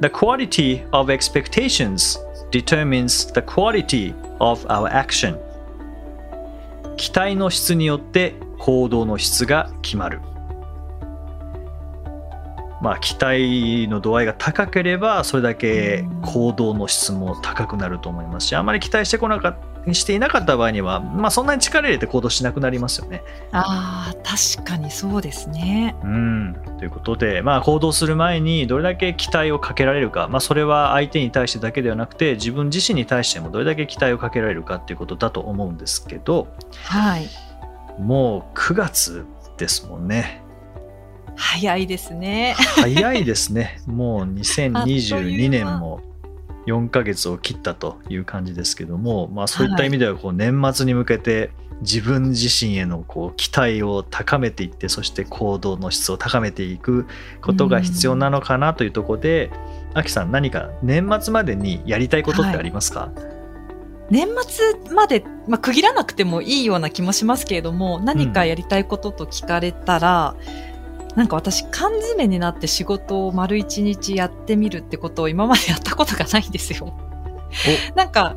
[0.00, 2.18] The quality of expectations
[2.50, 5.38] determines the quality of our action
[6.98, 10.20] 期待の質によって行動の質が決まる。
[12.82, 19.56] まあ期待の度合いが高ければそれだけ行動の質も高くなると思いますしあまり期待してこなかっ
[19.94, 23.22] していなかった場合には、まあ、そんなに力入れて行動しなくなりますよね。
[23.52, 25.96] ああ、確かにそうですね。
[26.02, 36.48] うん、ということで、まあ、行動する前にどれだけ期待をかけられるか、まあ、それは相手に対してだけではなくて自分自身に対してもどれだけ期待をかけられるかっていうことだと思うんですけど
[36.84, 37.28] はい。
[37.98, 39.26] もう9月
[39.56, 40.42] ですもんね。
[41.36, 42.54] 早いですね。
[42.58, 43.80] 早いですね。
[43.86, 46.00] もう あっとい2022う間年も
[46.72, 51.50] 4ヶ月を切ったという感じですけども、まあ、そういった意味ではこう年末に向けて
[51.80, 57.06] 自分自身へのこう期待を高めていってそして行動の質を高めていく
[57.40, 59.50] ことが必要なのかなというところで、
[59.94, 63.12] アキさん何か年末までにやりたいことってありますか、
[64.10, 70.34] 年末まで、まあ、区切らなくてもいいような気もしますけれども、何かやりたいことと聞かれたら、
[71.18, 76.96] なんか私、缶詰になって仕事を丸一日やってみるってことを今までやったことがないんですよ。
[77.96, 78.36] なんか、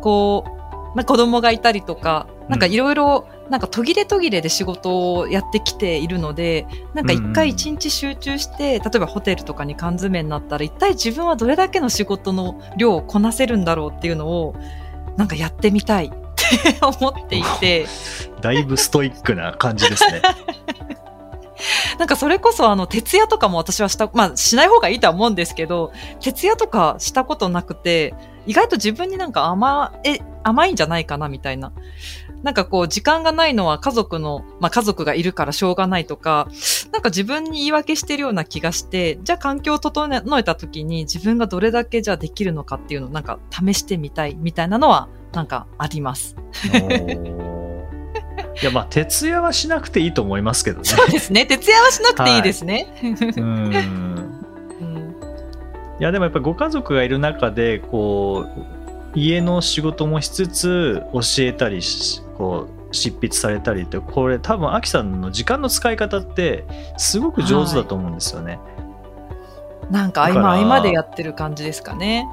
[0.00, 14.54] こう、まあ、子供がいたりとか、なんかいろいろ、なんか途切れ途切れで仕事をやってきているので、なんか一回一日集中して、例えばホテルとかに缶詰になったら、一体自分はどれだけの仕事の量をこなせるんだろうっていうのを、
[15.16, 17.86] なんかやってみたいって思っていて、
[18.40, 20.22] だいぶストイックな感じですね。
[21.98, 28.14] なんかそれこそあの、徹夜とかも私はした、まあしない方がいいとは思うんですけど、徹夜とかしたことなくて、
[28.46, 31.72] 意外と自分になんか甘え、甘いんじゃないかなみたいな。
[32.42, 36.48] なんかこう、時間がないのは家族の、まあ家族がいるからしょうがないとか、
[36.92, 46.34] なんか自分に言い訳してるような気がして、じゃあ環境を整えた時に自分がどれだけじゃあできるのかっていうのをなんか試してみたいみたいなのはなんかあります。
[48.62, 50.84] いやまあ徹夜はしなくていいと思いますけどね。
[50.84, 51.46] そうですね。
[51.46, 52.92] 徹夜はしなくていいですね。
[55.98, 58.46] いやでもやっぱりご家族がいる中でこ
[59.14, 66.64] う家の仕事もしつつ教えたりしこう執筆されたりってこれ多分アキさんの時間の使い方って
[66.96, 68.58] すごく上手だと思うんですよね。
[69.90, 72.26] なんか合間合間でやってる感じですかね。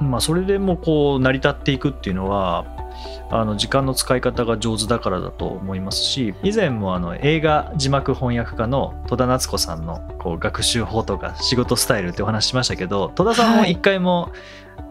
[0.00, 2.64] まあそれでもこう成り立っていくっていうのは
[3.30, 13.72] あの時間の使い方が上手だからだと思いますし以前もあの映画字幕翻訳家の戸田夏子さんのこう学習法とか仕事スタイルってお話ししましたけど戸田さんもはい。
[13.72, 14.32] 一回も、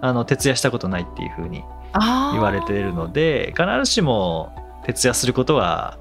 [0.01, 1.63] あの徹夜したことないっていうふうに。
[1.93, 4.53] 言われているので必ずしも
[4.85, 5.97] 徹夜することは、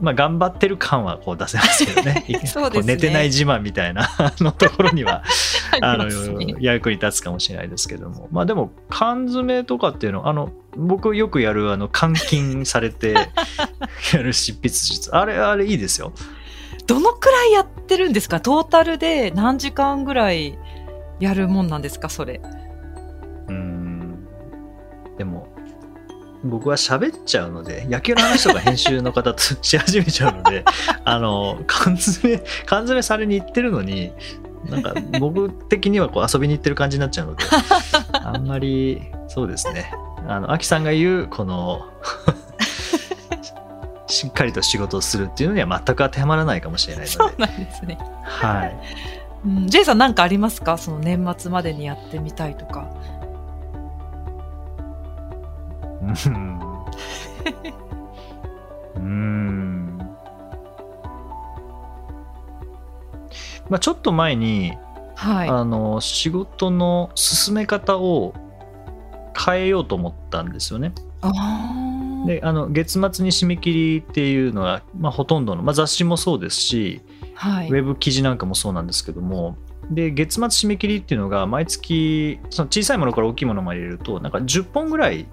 [0.00, 2.24] まあ、頑張ってる感はこう出せますけどね。
[2.28, 2.40] ね。
[2.54, 5.22] こう寝てない自慢みたいなあのところには
[5.80, 6.06] ああの
[6.60, 8.28] 役に立つかもしれないですけども。
[8.30, 13.14] まあでも缶詰とかっていうのあの僕よくやるあの監禁されて
[14.12, 15.14] やる執筆術。
[15.16, 16.12] あれあれいいですよ。
[16.86, 18.40] どのくらいやってるんですか？
[18.40, 20.58] トータルで何時間ぐらい
[21.20, 22.08] やるもんなんですか？
[22.08, 22.40] それ。
[23.48, 24.26] うん。
[25.18, 25.48] でも
[26.44, 30.64] 僕は喋っちゃうので野球の話とか編集の方とし始めちゃうので
[31.04, 34.12] あの缶詰缶詰されに行ってるのに
[34.68, 37.44] なんか僕的にはこう遊びに行ってる感じになっちゃうので
[38.12, 39.92] あんまりそうですね。
[40.26, 41.86] あのアキさんが言うこの
[44.06, 47.98] しっかりと仕事をするっていうのには全く当てはまらないかもしれないそうので、なんですね。
[48.24, 48.76] はい、
[49.46, 50.76] うん、ジェイさんなんかありますか？
[50.76, 52.88] その年末までにやってみたいとか。
[56.02, 56.10] うん。
[58.96, 59.77] うーん
[63.68, 64.76] まあちょっと前に、
[65.14, 65.48] はい。
[65.48, 68.34] あの仕事の進め方を
[69.36, 70.92] 変えようと思ったんですよね。
[72.26, 77.00] であの月末に締め切りっていうのは、まあ、ほとんどの、まあ、雑誌もそうですし、
[77.34, 77.72] はいウ。
[77.72, 79.56] ェブ記事なんかもそうなんですけども
[79.90, 85.26] で月末締め切りっていうのが毎月その小さいものから大きいものまで入れるとなんか10本ぐらい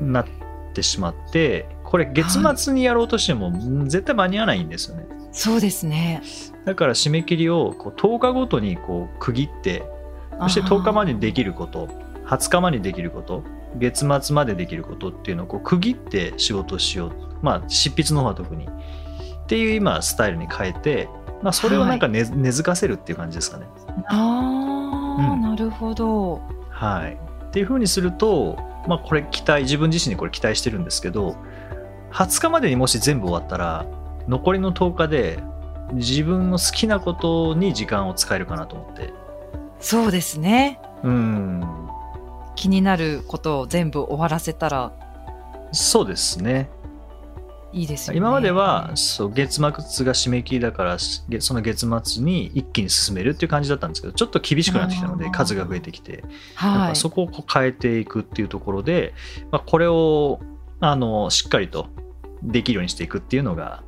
[0.00, 0.26] になっ
[0.74, 6.22] てしまってこれ月末にやろうとしてもうん絶対間に合わないんですよねそうですね。
[6.64, 9.82] だから締め切りをこう10日ごとにこう区切って
[10.40, 11.88] そして10日までにできること
[12.26, 13.44] 20日までにできること
[13.76, 17.12] 月末までできることっていうのをこう区切って仕事をしよう
[17.42, 21.08] まあ執筆の方は特にっていう今スタイルに変えて、
[21.42, 23.66] まあ、それをなんか根,、根付かせるっていう感じですかね。
[24.06, 26.40] ああ、うんなるほど。
[26.70, 27.18] はい、
[27.48, 28.56] っていうふうにすると、
[28.86, 31.36] まあ、これ期待自分自身にこれ期待してるんですけど
[32.12, 33.86] 20日までにもし全部終わったら
[34.28, 35.42] 残りの10日で
[35.92, 39.12] 自分の好きなことに時間を使えるかなと思って。
[39.80, 40.78] そうですね。
[41.02, 41.88] うん
[42.56, 44.92] 気になることを全部終わらせたら
[45.72, 46.68] そうですね
[47.72, 48.18] いいですよね。
[48.18, 49.72] 今まではそう月末が
[50.12, 50.96] 締め切りだから
[51.28, 56.24] げその月末に一気に進めるっていう感じだったんですけどちょっと厳しくなってきたので数が増えてきて
[56.56, 56.88] はい。
[56.90, 59.14] ぱそこをこう変えていくっていうところで、
[59.52, 60.40] まあ、これを
[60.80, 61.86] あのしっかりと
[62.42, 63.84] できるようにしていくっていうのが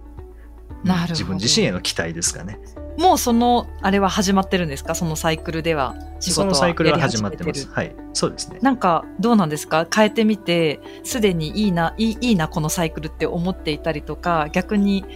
[0.84, 2.58] なる自分自身への期待ですかね。
[2.98, 4.94] もうそのあれは始まってるんですか？
[4.94, 7.64] そのサイクルでは仕事はサイクルはやり始まってます。
[7.66, 8.58] るはい、そうですね。
[8.60, 9.86] なんかどうなんですか？
[9.94, 15.06] 変えてみてすでにいいないいいいなこのサイクルって思っていたりとか逆に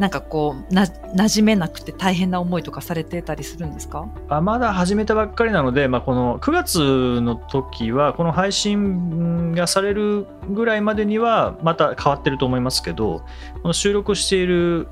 [0.00, 4.08] なんかこうな馴染めなくて大変な思いとかされてたりするんですか？
[4.30, 13.22] あまだ始めたばっかりなので、まあ、この9月の時はこの配信がされるぐらいまでにはまた変わってると思いますけど
[13.62, 14.88] この収録している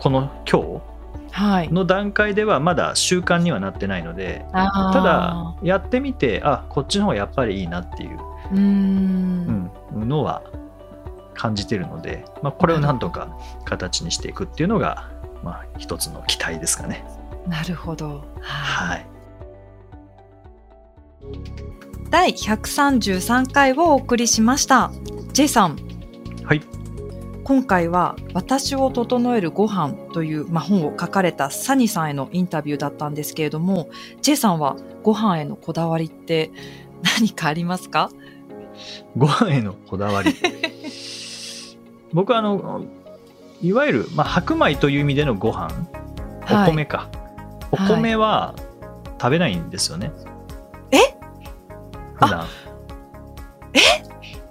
[0.00, 0.82] この今
[1.30, 1.68] はい。
[1.68, 1.72] 日。
[1.74, 4.62] の段階ではまだ習慣にはなってないのでた
[5.02, 8.18] だやってみてあこっちの方がやっぱりいいなっていう、
[8.52, 10.42] のは
[11.34, 15.10] 感じてるので、まあ、これをなんとか形にしていくっていうのが、
[15.42, 17.04] まあ、一つの期待ですかね。
[17.46, 18.24] なるほど。
[18.40, 19.06] はいはい、
[22.10, 24.90] 第133回をお送りしました。
[25.32, 25.76] J さん、
[26.44, 26.62] はい
[27.42, 33.90] 今回は「私を整えるご飯という、まあ、本を書かれたサニさんへのインタビューだったんですけれども
[34.22, 36.50] J さんはご飯へのこだわりって
[37.18, 38.08] 何かありますか？
[39.14, 40.34] ご飯へのこだわり
[42.14, 42.84] 僕はあの
[43.60, 45.68] いわゆる、まあ、白米という意味でのご飯。
[46.50, 46.70] おはい。
[46.70, 47.08] 米か、
[47.72, 48.54] お米は
[49.20, 50.12] 食べないんですよね、
[50.90, 50.98] え？
[52.14, 52.46] 普段。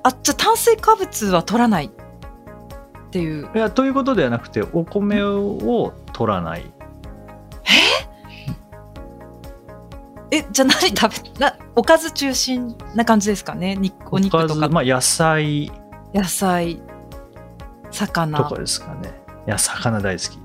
[0.06, 1.86] あじゃあ炭水化物は取らない？
[1.86, 1.90] っ
[3.12, 3.50] ていう。
[3.56, 6.70] いやということではなくてお米を取らない。
[10.32, 10.46] え？
[10.52, 13.76] じゃあ何食べなおかず中心な感じですかね？
[13.76, 15.72] にお肉とかずまあ、野菜。
[16.14, 16.82] 野菜
[17.94, 18.38] 魚。
[18.38, 19.14] とかですかね。
[19.48, 20.40] いや魚大好き。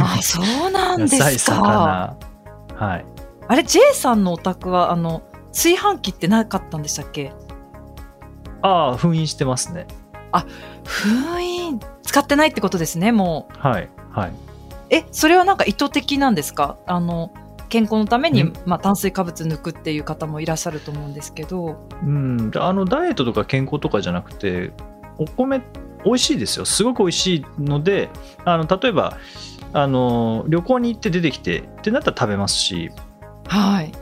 [0.00, 1.24] あそうなんですか。
[1.24, 2.16] 野菜魚。
[2.76, 3.04] はい。
[3.48, 7.32] あれ J さんのお宅はあの炊飯器ってなかったんでしたっけ？
[8.62, 9.86] ああ封印してますね。
[10.84, 11.80] 封印。
[12.02, 13.58] 使ってないってことですねもう。
[13.58, 14.32] はいはい。
[14.90, 16.78] えそれはなんか意図的なんですか？
[16.86, 17.32] あの
[17.68, 18.52] 健康のために、うん。
[18.64, 21.86] まあ、炭水化物抜くっていう方もいらっしゃると思うんですけど。
[22.02, 22.50] うん。
[22.56, 24.72] あのダイエットとか健康とかじゃなくて
[25.18, 25.60] お米
[26.08, 26.64] 美味しいですよ。
[26.64, 28.08] すごく美味しいので
[28.44, 29.16] あの例えば
[29.72, 32.90] あの旅行に行って出てきてってなったら食べますし
[33.46, 33.92] はい。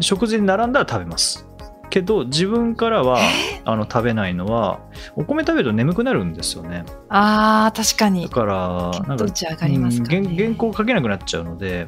[0.00, 1.46] 食事に並んだら食べます。
[1.90, 3.20] けど自分からは
[3.64, 4.80] あの食べないのは
[5.14, 6.84] お米食べると眠くなるんですよね。
[7.08, 10.26] あー確かだにからなんか上がりますからね。
[10.28, 11.86] うん原原稿書けなくなっちゃうので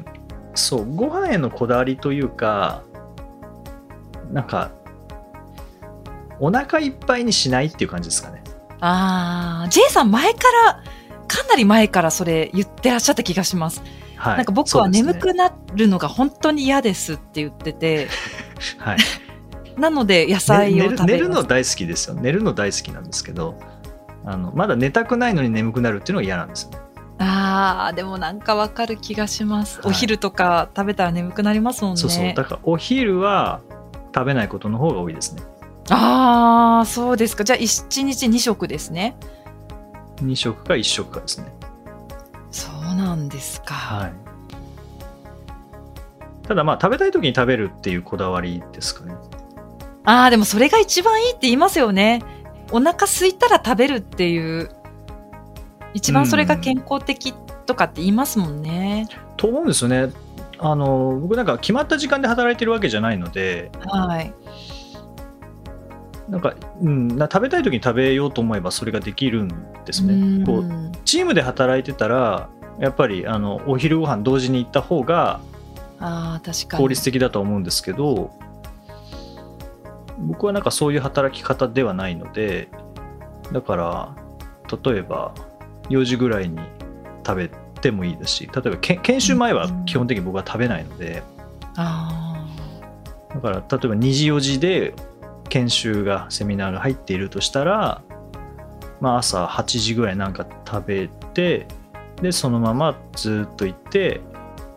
[0.55, 2.83] そうご飯へのこだわりというか
[4.31, 4.71] なんか
[6.39, 8.43] お腹いっぱいにしないっていう感じですかね
[8.79, 10.83] あー J さん前から
[11.27, 13.81] かなり前からそれ言ってらっしゃった気がします、
[14.15, 14.37] はい。
[14.37, 18.07] なんか僕は眠くなるのが本当に嫌ですって言ってて、
[18.77, 18.97] はい、
[19.77, 21.05] なので野菜をね寝る食べます。
[21.05, 22.15] 寝るの大好きですよ。
[22.15, 23.59] 寝るの大好きなんですけど
[24.25, 26.71] あのまだ寝たくないのに眠くなるっていうのが嫌なんですよ。
[26.71, 26.77] ね
[27.19, 29.89] あーでもなんかわかる気がします、はい。
[29.89, 31.97] お昼とか食べたら眠くなりますもんね。
[31.97, 32.33] そうそう。
[32.33, 33.61] だからお昼は
[34.13, 35.41] 食べないことの方が多いですね
[35.89, 37.43] ああそうですか。
[37.43, 39.15] じゃあ1日2食ですね。
[40.17, 41.47] 2食か1食かですね。
[42.51, 44.13] そうなんですか、はい。
[46.47, 49.15] ただまあ食べたい時に食べるっていうこだわりですかね。
[50.03, 52.23] ああでもそれが一番いいって言いますよね。
[52.71, 54.69] お腹空いたら食べるっていう
[55.93, 57.33] 一番それが健康的
[57.65, 59.07] とかって言いますもんね、
[59.37, 60.11] と思うんですよね。
[60.59, 64.33] あの僕なんか決まった時間で働いてるわけじゃないのではい
[66.29, 69.49] なんか、うん、な食べたい時に食べようと思えばそれができるん
[69.85, 70.45] ですね。
[70.45, 72.49] こううんチームで働いてたら
[72.79, 75.39] やっぱりあのお昼ご飯同時に行った方が
[76.75, 78.31] 効率的だと思うんですけど
[80.19, 82.67] 僕はなんかそういう働き方ではないので
[83.53, 84.15] だから
[84.83, 85.33] 例えば
[85.89, 86.59] 4時ぐらいに
[87.25, 87.51] 食べ
[87.81, 91.23] てもいいですし例えばけ研修前は基本的に僕は食べないので。
[91.77, 92.27] あ
[93.33, 94.95] だから例えば2時4時で
[95.49, 98.01] 研修がセミナーが入っているとしたら、
[98.99, 101.67] まあ、朝8時ぐらいなんか食べて
[102.21, 104.21] でそのままずっと行って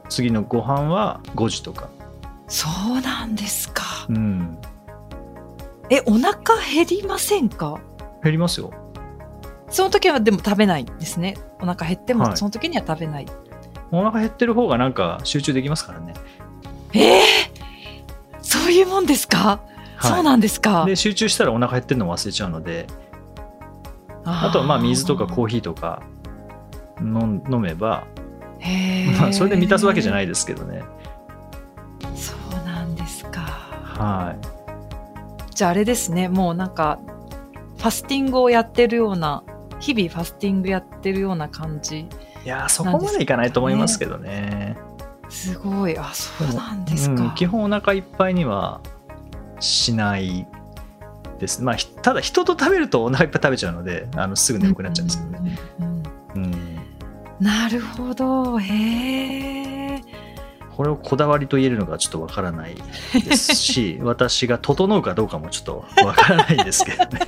[0.09, 2.05] 次のご飯は5時とか、あ
[2.49, 2.69] そ
[2.99, 3.85] うなんですか。
[4.09, 4.59] うん、
[5.89, 7.81] えお腹減りませんか？
[8.23, 8.73] 減りますよ。
[9.69, 11.37] その時はでも食べないんですね。
[11.61, 12.29] お腹減ってはい。
[12.31, 13.27] もその時には食べない、
[13.93, 16.15] お腹減ってる方がなんか集中できますからね。
[16.93, 17.23] ええ
[18.43, 19.61] そうそういうもんですか、
[20.01, 20.13] はい。
[20.13, 20.85] そうなんですか。
[20.87, 22.87] で集中したらお腹減ってるの忘れちゃうので。
[24.25, 26.03] あとはまあ水とかコーヒーとか
[27.01, 29.19] 飲飲めば、ー。
[29.19, 30.83] まあ、それで満たすわけじゃいないですけどね。
[32.15, 33.41] そうなんですか。
[33.41, 35.55] はい。
[35.55, 36.29] じゃああれですね。
[36.29, 36.99] もうなんか
[37.79, 39.43] ファスティングをやってるような
[39.79, 42.09] 日々ファスティングやってるような感じい
[42.45, 44.77] やーそこまでいかないと思いますけどね。
[45.29, 45.99] すごい。
[45.99, 48.81] あそうなんですか、うん基本お腹いっぱいには
[49.61, 50.47] しない
[51.39, 51.63] です。
[51.63, 56.01] まあひただ人と食べるとお腹いっぱい食べちゃうのであのすぐ眠くなっちゃうんですけどね、うんうんうん
[56.35, 56.81] うん。
[57.41, 58.59] なるほど。
[58.59, 60.03] へえ。
[60.77, 62.75] これをこだわりと言えるのかちょっとわからない
[63.13, 67.21] ですし 私が整うかどうかもちょっとわからないですけどね。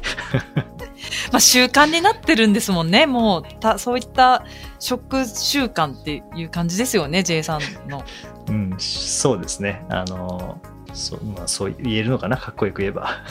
[1.33, 3.07] まあ習慣になってるんですもんね。
[3.07, 4.45] もうたそういった
[4.79, 8.05] 食習慣っていう感じですよね J さんの。
[8.49, 9.85] うんそうですね。
[9.91, 10.59] あの
[10.93, 12.37] そう,、まあ、そう言えるのかな？
[12.37, 13.09] かっこよく言えば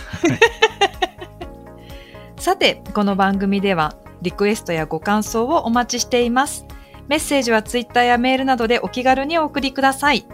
[2.37, 6.65] さて、この番組ではリクエストやご感想をお待ちしています。
[7.07, 10.25] メッセージはツイッターやメールなどでお気軽にお送りください。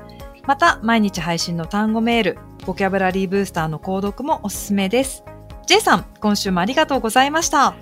[0.45, 5.23] また、毎日配信の単語メール、ボキャブラリーブースターの購読もおすすめです。
[5.65, 7.73] J さん、今週もありがとうございました。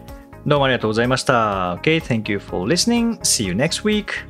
[0.45, 4.27] どうもありがとうございました OK thank you for listening see you next week